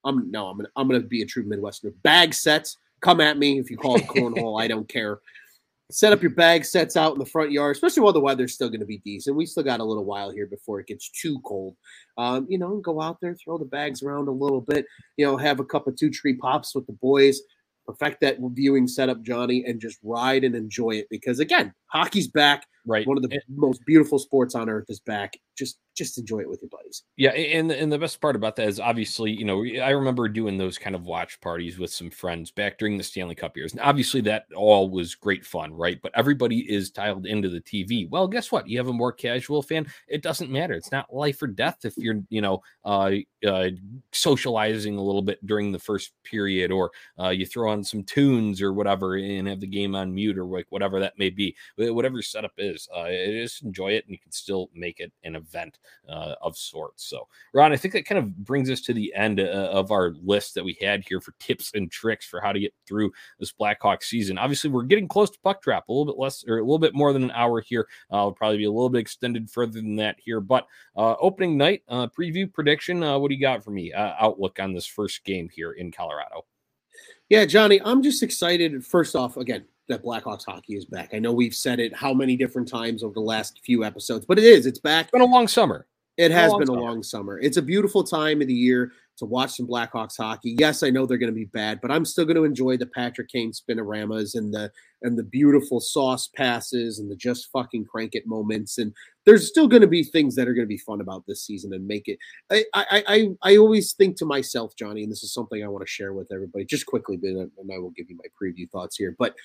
[0.04, 1.94] I'm no, I'm gonna I'm gonna be a true Midwesterner.
[2.04, 4.62] Bag sets Come at me if you call it cornhole.
[4.62, 5.20] I don't care.
[5.90, 8.70] Set up your bag sets out in the front yard, especially while the weather's still
[8.70, 9.36] going to be decent.
[9.36, 11.76] We still got a little while here before it gets too cold.
[12.18, 14.86] Um, you know, go out there, throw the bags around a little bit.
[15.18, 17.42] You know, have a cup of two tree pops with the boys.
[17.86, 21.08] Perfect that viewing setup, Johnny, and just ride and enjoy it.
[21.10, 22.66] Because again, hockey's back.
[22.86, 23.06] Right.
[23.06, 25.34] One of the most beautiful sports on earth is back.
[25.62, 27.04] Just just enjoy it with your buddies.
[27.18, 30.58] Yeah, and and the best part about that is obviously, you know, I remember doing
[30.58, 33.74] those kind of watch parties with some friends back during the Stanley Cup years.
[33.74, 36.00] And obviously that all was great fun, right?
[36.02, 38.10] But everybody is tiled into the TV.
[38.10, 38.68] Well, guess what?
[38.68, 40.74] You have a more casual fan, it doesn't matter.
[40.74, 43.12] It's not life or death if you're, you know, uh,
[43.46, 43.70] uh
[44.12, 48.62] socializing a little bit during the first period or uh, you throw on some tunes
[48.62, 51.56] or whatever and have the game on mute or like whatever that may be.
[51.78, 55.51] Whatever setup is, uh, just enjoy it and you can still make it an event
[55.56, 57.06] uh, of sorts.
[57.06, 60.14] So, Ron, I think that kind of brings us to the end uh, of our
[60.24, 63.52] list that we had here for tips and tricks for how to get through this
[63.52, 64.38] Blackhawk season.
[64.38, 66.94] Obviously, we're getting close to puck drop, a little bit less or a little bit
[66.94, 67.88] more than an hour here.
[68.12, 70.40] Uh, will probably be a little bit extended further than that here.
[70.40, 73.04] But uh, opening night uh, preview prediction.
[73.04, 73.94] Uh, what do you got for me?
[73.94, 76.46] Outlook on this first game here in Colorado.
[77.30, 78.86] Yeah, Johnny, I'm just excited.
[78.86, 81.14] First off, again, that Blackhawks hockey is back.
[81.14, 84.40] I know we've said it how many different times over the last few episodes, but
[84.40, 84.66] it is.
[84.66, 85.06] It's back.
[85.06, 85.86] It's been a long summer.
[86.18, 86.82] It has a been a summer.
[86.82, 87.40] long summer.
[87.40, 90.56] It's a beautiful time of the year to watch some Blackhawks hockey.
[90.60, 92.86] Yes, I know they're going to be bad, but I'm still going to enjoy the
[92.86, 94.72] Patrick Kane spinoramas and the
[95.04, 98.78] and the beautiful sauce passes and the just fucking crank it moments.
[98.78, 98.94] And
[99.26, 101.74] there's still going to be things that are going to be fun about this season
[101.74, 102.18] and make it.
[102.52, 105.86] I I I, I always think to myself, Johnny, and this is something I want
[105.86, 109.16] to share with everybody, just quickly, and I will give you my preview thoughts here,
[109.18, 109.36] but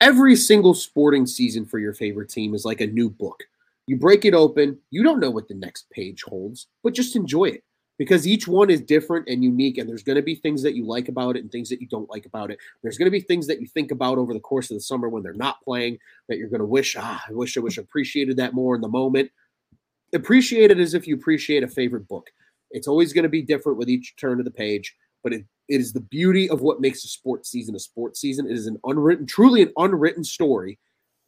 [0.00, 3.44] every single sporting season for your favorite team is like a new book.
[3.86, 7.46] You break it open, you don't know what the next page holds, but just enjoy
[7.46, 7.64] it
[7.98, 9.78] because each one is different and unique.
[9.78, 11.88] And there's going to be things that you like about it and things that you
[11.88, 12.58] don't like about it.
[12.82, 15.08] There's going to be things that you think about over the course of the summer
[15.08, 17.82] when they're not playing that you're going to wish, ah, I wish I wish I
[17.82, 19.30] appreciated that more in the moment.
[20.14, 22.30] Appreciate it as if you appreciate a favorite book.
[22.70, 25.80] It's always going to be different with each turn of the page, but it it
[25.80, 28.46] is the beauty of what makes a sports season a sports season.
[28.46, 30.78] It is an unwritten, truly an unwritten story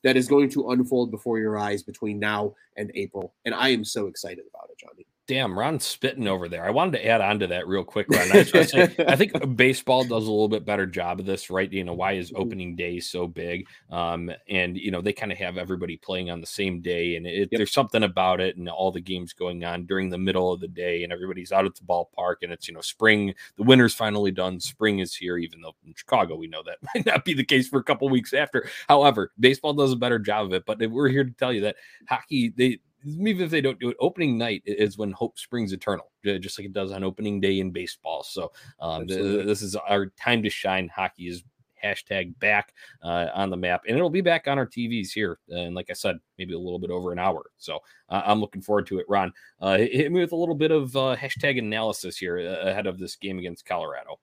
[0.02, 3.34] that is going to unfold before your eyes between now and April.
[3.44, 6.66] And I am so excited about it, Johnny damn, Ron's spitting over there.
[6.66, 8.32] I wanted to add on to that real quick, Ron.
[8.32, 11.72] I, say, I think baseball does a little bit better job of this, right?
[11.72, 13.68] You know, why is opening day so big?
[13.90, 17.28] Um, and you know, they kind of have everybody playing on the same day, and
[17.28, 17.58] it, yep.
[17.58, 20.66] there's something about it, and all the games going on during the middle of the
[20.66, 23.32] day, and everybody's out at the ballpark, and it's you know, spring.
[23.56, 24.58] The winter's finally done.
[24.58, 27.68] Spring is here, even though in Chicago we know that might not be the case
[27.68, 28.68] for a couple weeks after.
[28.88, 30.66] However, baseball does a better job of it.
[30.66, 31.76] But we're here to tell you that
[32.08, 36.10] hockey, they even if they don't do it, opening night is when hope springs eternal,
[36.24, 38.22] just like it does on opening day in baseball.
[38.22, 40.88] So um, this is our time to shine.
[40.88, 41.44] Hockey is
[41.82, 45.38] hashtag back uh, on the map, and it'll be back on our TVs here.
[45.48, 47.44] And like I said, maybe a little bit over an hour.
[47.58, 47.78] So
[48.08, 49.06] uh, I'm looking forward to it.
[49.08, 52.86] Ron, uh, hit me with a little bit of uh, hashtag analysis here uh, ahead
[52.86, 54.18] of this game against Colorado.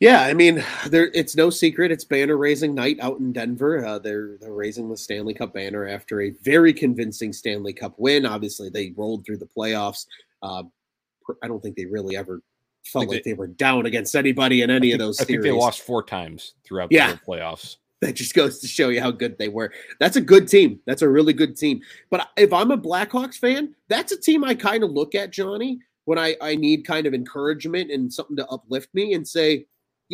[0.00, 3.84] Yeah, I mean, there it's no secret it's banner raising night out in Denver.
[3.84, 8.26] Uh, they're they're raising the Stanley Cup banner after a very convincing Stanley Cup win.
[8.26, 10.06] Obviously, they rolled through the playoffs.
[10.42, 10.64] Uh,
[11.42, 12.42] I don't think they really ever
[12.84, 15.20] felt like they, they, were down against anybody in any think, of those.
[15.20, 15.44] I series.
[15.44, 17.12] think they lost four times throughout yeah.
[17.12, 17.76] the playoffs.
[18.00, 19.72] That just goes to show you how good they were.
[19.98, 20.78] That's a good team.
[20.84, 21.80] That's a really good team.
[22.10, 25.78] But if I'm a Blackhawks fan, that's a team I kind of look at, Johnny,
[26.04, 29.64] when I, I need kind of encouragement and something to uplift me and say,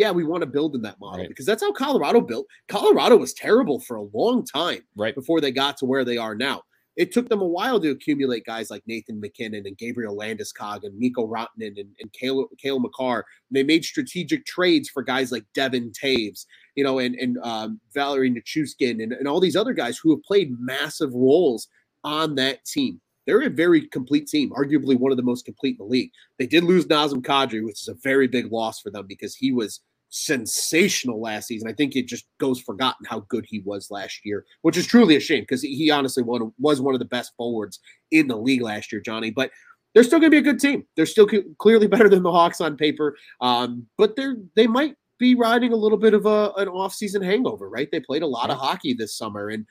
[0.01, 1.29] yeah, we want to build in that model right.
[1.29, 2.47] because that's how Colorado built.
[2.69, 6.35] Colorado was terrible for a long time, right before they got to where they are
[6.35, 6.63] now.
[6.97, 10.99] it took them a while to accumulate guys like Nathan MacKinnon and Gabriel Landeskog and
[10.99, 13.25] Mikko Rantanen and, and Cale, Cale Makar.
[13.51, 18.31] They made strategic trades for guys like Devon Toews, you know, and, and um, Valeri
[18.31, 21.69] Nichushkin and, and all these other guys who have played massive roles
[22.05, 23.01] on that team.
[23.27, 26.11] They're a very complete team, arguably one of the most complete in the league.
[26.39, 29.53] They did lose Nazem Kadri, which is a very big loss for them because he
[29.53, 29.81] was
[30.11, 31.69] sensational last season.
[31.69, 35.17] I think it just goes forgotten how good he was last year, which is truly
[35.17, 37.79] a shame because he honestly was one of the best forwards
[38.11, 39.31] in the league last year, Johnny.
[39.31, 39.51] But
[39.95, 40.85] they're still going to be a good team.
[40.97, 45.35] They're still clearly better than the Hawks on paper, um, but they're they might be
[45.35, 47.89] riding a little bit of a an offseason hangover, right?
[47.91, 49.65] They played a lot of hockey this summer, and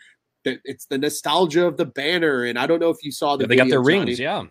[0.45, 2.45] it's the nostalgia of the banner.
[2.45, 4.05] And I don't know if you saw the yeah, they got their Johnny.
[4.05, 4.45] rings, yeah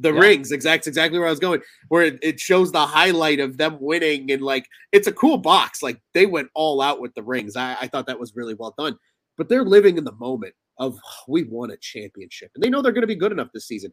[0.00, 0.20] the yeah.
[0.20, 3.76] rings exact exactly where i was going where it, it, shows the highlight of them
[3.80, 7.56] winning and like it's a cool box like they went all out with the rings
[7.56, 8.96] i, I thought that was really well done
[9.36, 12.82] but they're living in the moment of oh, we won a championship and they know
[12.82, 13.92] they're going to be good enough this season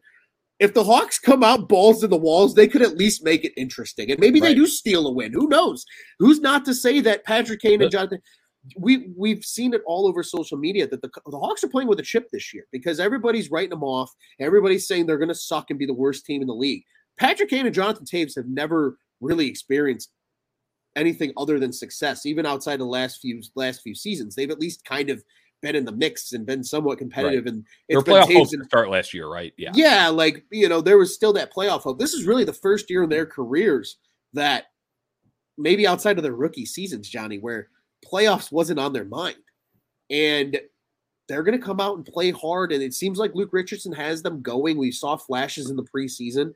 [0.58, 3.52] if the hawks come out balls to the walls they could at least make it
[3.56, 4.48] interesting and maybe right.
[4.48, 5.84] they do steal a win who knows
[6.18, 8.20] who's not to say that patrick kane and jonathan
[8.76, 12.00] we we've seen it all over social media that the, the Hawks are playing with
[12.00, 14.12] a chip this year because everybody's writing them off.
[14.40, 16.82] Everybody's saying they're going to suck and be the worst team in the league.
[17.18, 20.10] Patrick Kane and Jonathan Toews have never really experienced
[20.96, 24.34] anything other than success, even outside the last few last few seasons.
[24.34, 25.22] They've at least kind of
[25.62, 27.44] been in the mix and been somewhat competitive.
[27.44, 27.54] Right.
[27.54, 29.52] And it's been playoff and, start last year, right?
[29.56, 31.98] Yeah, yeah, like you know, there was still that playoff hope.
[31.98, 33.96] This is really the first year in their careers
[34.32, 34.64] that
[35.58, 37.68] maybe outside of their rookie seasons, Johnny, where
[38.04, 39.36] playoffs wasn't on their mind.
[40.10, 40.60] And
[41.28, 42.72] they're going to come out and play hard.
[42.72, 44.78] And it seems like Luke Richardson has them going.
[44.78, 46.52] We saw flashes in the preseason.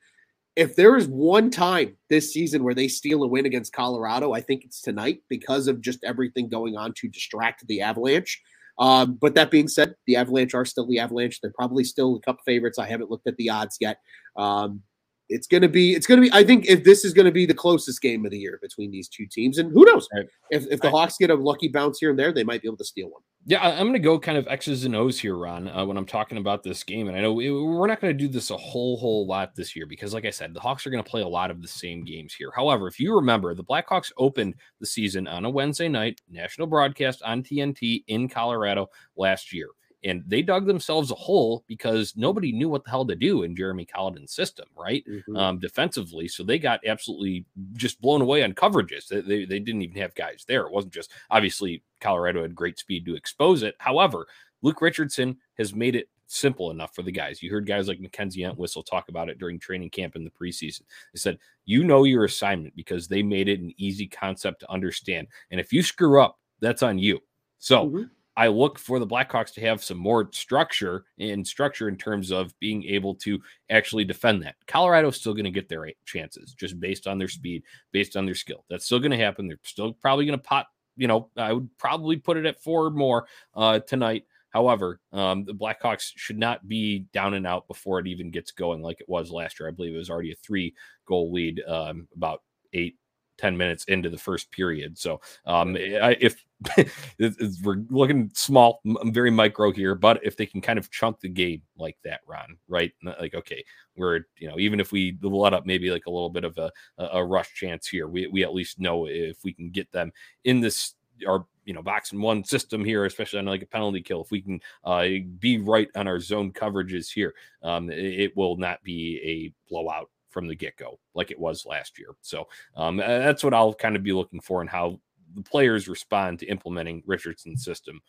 [0.57, 4.41] If there is one time this season where they steal a win against Colorado, I
[4.41, 8.41] think it's tonight because of just everything going on to distract the Avalanche.
[8.79, 11.41] Um, but that being said, the Avalanche are still the Avalanche.
[11.41, 12.79] They're probably still the Cup favorites.
[12.79, 14.01] I haven't looked at the odds yet.
[14.37, 14.83] Um,
[15.31, 17.33] it's going to be it's going to be i think if this is going to
[17.33, 20.09] be the closest game of the year between these two teams and who knows?
[20.15, 20.27] Right.
[20.51, 22.69] if, if the I, hawks get a lucky bounce here and there they might be
[22.69, 23.23] able to steal one.
[23.47, 26.05] Yeah i'm going to go kind of x's and o's here ron uh, when i'm
[26.05, 28.57] talking about this game and i know we, we're not going to do this a
[28.57, 31.23] whole whole lot this year because like i said the hawks are going to play
[31.23, 32.51] a lot of the same games here.
[32.55, 37.23] However if you remember the blackhawks opened the season on a wednesday night national broadcast
[37.23, 39.69] on tnt in colorado last year
[40.05, 43.55] and they dug themselves a hole because nobody knew what the hell to do in
[43.55, 45.05] Jeremy Colliton's system, right?
[45.07, 45.37] Mm-hmm.
[45.37, 46.27] Um, defensively.
[46.27, 47.45] So they got absolutely
[47.75, 49.09] just blown away on coverages.
[49.09, 50.63] They, they, they, didn't even have guys there.
[50.67, 53.75] It wasn't just obviously Colorado had great speed to expose it.
[53.79, 54.27] However,
[54.63, 57.43] Luke Richardson has made it simple enough for the guys.
[57.43, 60.83] You heard guys like Mackenzie Entwistle talk about it during training camp in the preseason.
[61.13, 65.27] They said, you know your assignment because they made it an easy concept to understand.
[65.51, 67.21] And if you screw up, that's on you.
[67.59, 68.03] So mm-hmm.
[68.41, 72.59] I look for the Blackhawks to have some more structure and structure in terms of
[72.59, 73.39] being able to
[73.69, 74.55] actually defend that.
[74.67, 78.35] Colorado's still going to get their chances just based on their speed, based on their
[78.35, 78.65] skill.
[78.71, 79.47] That's still going to happen.
[79.47, 82.87] They're still probably going to pot, you know, I would probably put it at four
[82.87, 84.25] or more uh, tonight.
[84.49, 88.81] However, um, the Blackhawks should not be down and out before it even gets going
[88.81, 89.69] like it was last year.
[89.69, 90.75] I believe it was already a three
[91.05, 92.41] goal lead um, about
[92.73, 92.97] eight
[93.41, 94.99] 10 minutes into the first period.
[94.99, 96.45] So um, if
[97.65, 101.63] we're looking small, very micro here, but if they can kind of chunk the game
[101.79, 102.93] like that, Ron, right?
[103.03, 103.65] Like, okay,
[103.97, 106.71] we're, you know, even if we let up maybe like a little bit of a,
[106.99, 110.13] a rush chance here, we, we at least know if we can get them
[110.45, 110.95] in this
[111.27, 114.23] our you know box and one system here, especially on like a penalty kill.
[114.23, 115.07] If we can uh,
[115.39, 120.11] be right on our zone coverages here, um, it, it will not be a blowout
[120.31, 122.15] from the get go, like it was last year.
[122.23, 125.01] So um, that's what I'll kind of be looking for and how
[125.35, 128.01] the players respond to implementing Richardson's system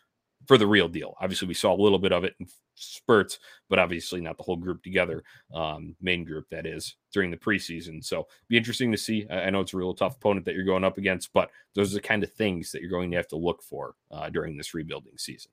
[0.47, 1.15] for the real deal.
[1.22, 4.55] Obviously, we saw a little bit of it in spurts, but obviously not the whole
[4.55, 8.03] group together, um, main group that is during the preseason.
[8.03, 9.28] So be interesting to see.
[9.30, 11.95] I know it's a real tough opponent that you're going up against, but those are
[11.95, 14.74] the kind of things that you're going to have to look for uh, during this
[14.74, 15.51] rebuilding season.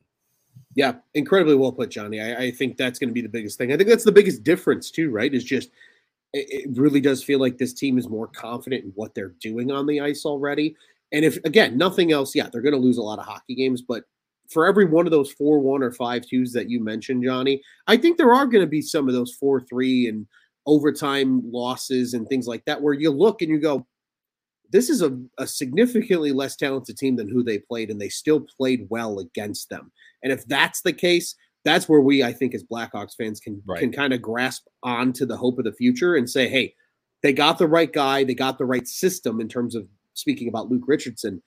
[0.74, 2.20] Yeah, incredibly well put, Johnny.
[2.20, 3.72] I, I think that's going to be the biggest thing.
[3.72, 5.32] I think that's the biggest difference too, right?
[5.32, 5.70] Is just
[6.32, 9.86] it really does feel like this team is more confident in what they're doing on
[9.86, 10.76] the ice already.
[11.12, 13.82] And if again, nothing else, yeah, they're going to lose a lot of hockey games,
[13.82, 14.04] but
[14.48, 17.96] for every one of those four one or five twos that you mentioned, Johnny, I
[17.96, 20.26] think there are going to be some of those four three and
[20.66, 23.86] overtime losses and things like that where you look and you go,
[24.70, 28.40] this is a, a significantly less talented team than who they played, and they still
[28.40, 29.90] played well against them.
[30.22, 31.34] And if that's the case,
[31.64, 33.80] that's where we, I think, as Blackhawks fans, can right.
[33.80, 36.74] can kind of grasp onto the hope of the future and say, hey,
[37.22, 40.68] they got the right guy, they got the right system in terms of speaking about
[40.68, 41.42] Luke Richardson.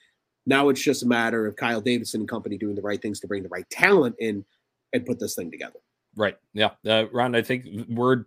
[0.45, 3.27] Now it's just a matter of Kyle Davidson and company doing the right things to
[3.27, 4.43] bring the right talent in
[4.93, 5.79] and put this thing together.
[6.15, 6.37] Right.
[6.53, 6.71] Yeah.
[6.85, 8.25] Uh, Ron, I think we're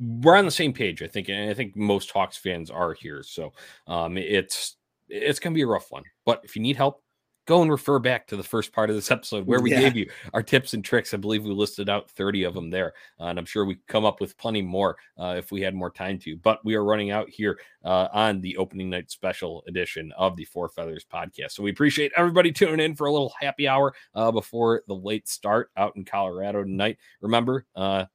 [0.00, 1.02] we're on the same page.
[1.02, 3.22] I think, and I think most Hawks fans are here.
[3.22, 3.52] So
[3.86, 4.76] um, it's
[5.08, 6.04] it's gonna be a rough one.
[6.24, 7.02] But if you need help,
[7.46, 9.80] go and refer back to the first part of this episode where we yeah.
[9.80, 11.14] gave you our tips and tricks.
[11.14, 12.92] I believe we listed out 30 of them there.
[13.18, 15.90] Uh, and I'm sure we come up with plenty more uh, if we had more
[15.90, 16.36] time to.
[16.36, 20.44] But we are running out here uh, on the opening night special edition of the
[20.44, 21.52] Four Feathers podcast.
[21.52, 25.28] So we appreciate everybody tuning in for a little happy hour uh, before the late
[25.28, 26.98] start out in Colorado tonight.
[27.20, 28.06] Remember, uh,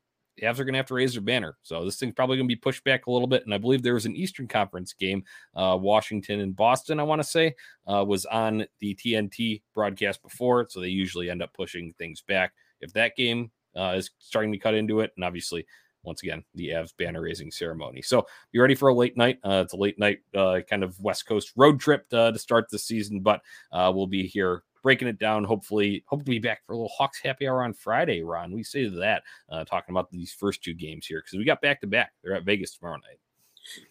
[0.41, 1.55] the Avs are going to have to raise their banner.
[1.61, 3.45] So this thing's probably going to be pushed back a little bit.
[3.45, 5.23] And I believe there was an Eastern Conference game,
[5.55, 7.55] uh, Washington and Boston, I want to say,
[7.87, 10.67] uh, was on the TNT broadcast before.
[10.69, 12.53] So they usually end up pushing things back.
[12.81, 15.65] If that game uh, is starting to cut into it, and obviously,
[16.03, 18.01] once again, the Avs banner raising ceremony.
[18.01, 19.37] So be ready for a late night.
[19.43, 22.65] Uh, it's a late night uh, kind of West Coast road trip to, to start
[22.71, 25.43] the season, but uh, we'll be here breaking it down.
[25.43, 28.51] Hopefully, hope to be back for a little Hawks happy hour on Friday, Ron.
[28.51, 31.81] We say that uh, talking about these first two games here because we got back
[31.81, 32.13] to back.
[32.23, 33.19] They're at Vegas tomorrow night.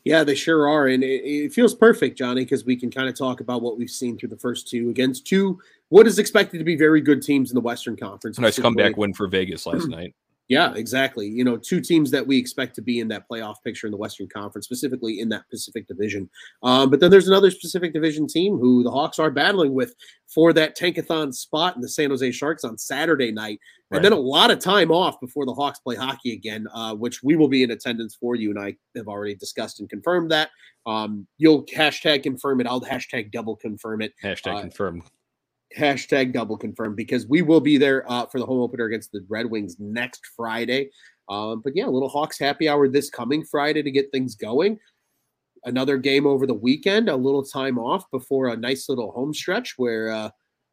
[0.05, 3.17] Yeah, they sure are, and it, it feels perfect, Johnny, because we can kind of
[3.17, 5.61] talk about what we've seen through the first two against two
[5.91, 8.39] what is expected to be very good teams in the Western Conference.
[8.39, 10.15] Nice comeback win for Vegas last night.
[10.51, 11.29] Yeah, exactly.
[11.29, 13.97] You know, two teams that we expect to be in that playoff picture in the
[13.97, 16.29] Western Conference, specifically in that Pacific Division.
[16.65, 19.95] Um, but then there's another Pacific Division team who the Hawks are battling with
[20.27, 23.61] for that tankathon spot in the San Jose Sharks on Saturday night.
[23.91, 23.99] Right.
[23.99, 27.23] And then a lot of time off before the Hawks play hockey again, uh, which
[27.23, 28.35] we will be in attendance for.
[28.35, 30.51] You and I have already discussed and confirmed that.
[30.85, 32.67] Um, you'll hashtag confirm it.
[32.67, 34.15] I'll hashtag double confirm it.
[34.21, 35.05] Hashtag uh, confirm
[35.79, 39.25] hashtag double confirm because we will be there uh, for the home opener against the
[39.29, 40.91] Red Wings next Friday.
[41.29, 44.79] Um, but yeah, a little Hawks happy hour this coming Friday to get things going.
[45.65, 49.75] Another game over the weekend, a little time off before a nice little home stretch
[49.77, 50.31] where, uh,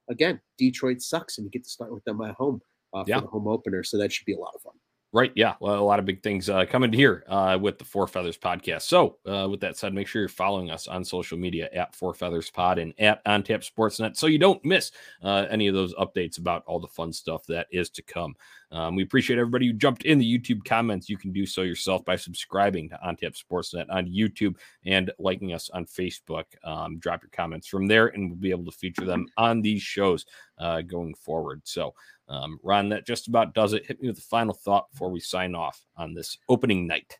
[0.10, 2.62] again, Detroit sucks and you get to start with them at home
[2.94, 3.20] uh, for yeah.
[3.20, 3.84] the home opener.
[3.84, 4.74] So that should be a lot of fun.
[5.14, 5.32] Right.
[5.36, 5.54] Yeah.
[5.62, 8.82] Well, a lot of big things uh, coming here uh, with the Four Feathers podcast.
[8.82, 12.14] So, uh, with that said, make sure you're following us on social media at Four
[12.14, 14.92] Feathers Pod and at On OnTap Sportsnet so you don't miss
[15.24, 18.36] uh, any of those updates about all the fun stuff that is to come.
[18.70, 21.08] Um, we appreciate everybody who jumped in the YouTube comments.
[21.08, 24.56] You can do so yourself by subscribing to On OnTap Sportsnet on YouTube
[24.86, 26.44] and liking us on Facebook.
[26.66, 29.82] Um, drop your comments from there, and we'll be able to feature them on these
[29.82, 30.26] shows
[30.58, 31.62] uh, going forward.
[31.64, 31.94] So,
[32.30, 33.86] um, Ron, that just about does it.
[33.86, 37.18] Hit me with the final thought before we sign off on this opening night.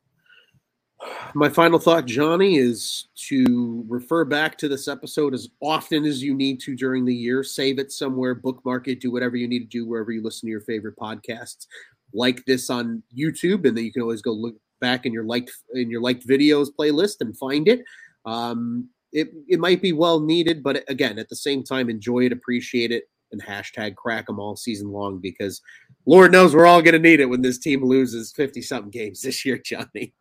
[1.36, 6.34] My final thought, Johnny, is to refer back to this episode as often as you
[6.34, 7.44] need to during the year.
[7.44, 10.52] Save it somewhere, bookmark it, do whatever you need to do wherever you listen to
[10.52, 11.68] your favorite podcasts.
[12.14, 15.52] Like this on YouTube, and then you can always go look back in your liked
[15.74, 17.84] in your liked videos playlist and find it.
[18.26, 22.32] Um, it it might be well needed, but again, at the same time, enjoy it,
[22.32, 25.62] appreciate it, and hashtag crack them all season long because
[26.06, 29.22] Lord knows we're all going to need it when this team loses 50 something games
[29.22, 30.14] this year, Johnny.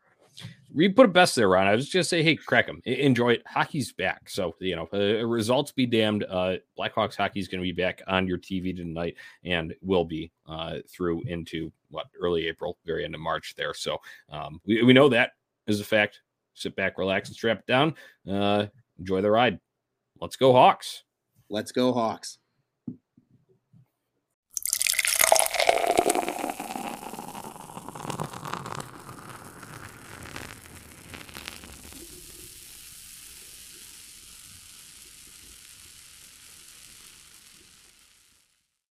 [0.74, 1.66] We put a best there, Ron.
[1.66, 3.42] I was just say, hey, crack them, enjoy it.
[3.46, 6.24] Hockey's back, so you know, uh, results be damned.
[6.28, 10.30] Uh, Blackhawks hockey is going to be back on your TV tonight, and will be
[10.46, 13.72] uh, through into what early April, very end of March there.
[13.72, 13.96] So
[14.28, 15.30] um, we we know that
[15.66, 16.20] is a fact.
[16.52, 17.94] Sit back, relax, and strap down.
[18.28, 18.66] Uh,
[18.98, 19.58] enjoy the ride.
[20.20, 21.04] Let's go Hawks.
[21.48, 22.38] Let's go Hawks.